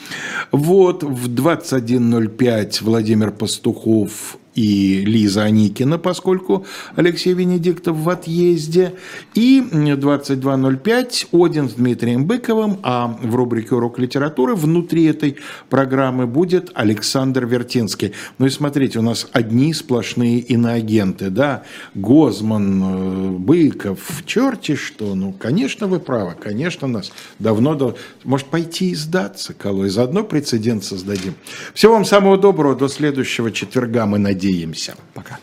[0.52, 8.94] Вот, в 21.05 Владимир Пастухов и Лиза Аникина, поскольку Алексей Венедиктов в отъезде.
[9.34, 15.36] И 22.05 Один с Дмитрием Быковым, а в рубрике «Урок литературы» внутри этой
[15.68, 18.12] программы будет Александр Вертинский.
[18.38, 21.62] Ну и смотрите, у нас одни сплошные иноагенты, да,
[21.94, 27.94] Гозман, э, Быков, черти что, ну, конечно, вы правы, конечно, нас давно,
[28.24, 31.34] может пойти и сдаться, Колой, заодно прецедент создадим.
[31.74, 34.96] Всего вам самого доброго, до следующего четверга мы надеемся надеемся.
[35.12, 35.38] Пока.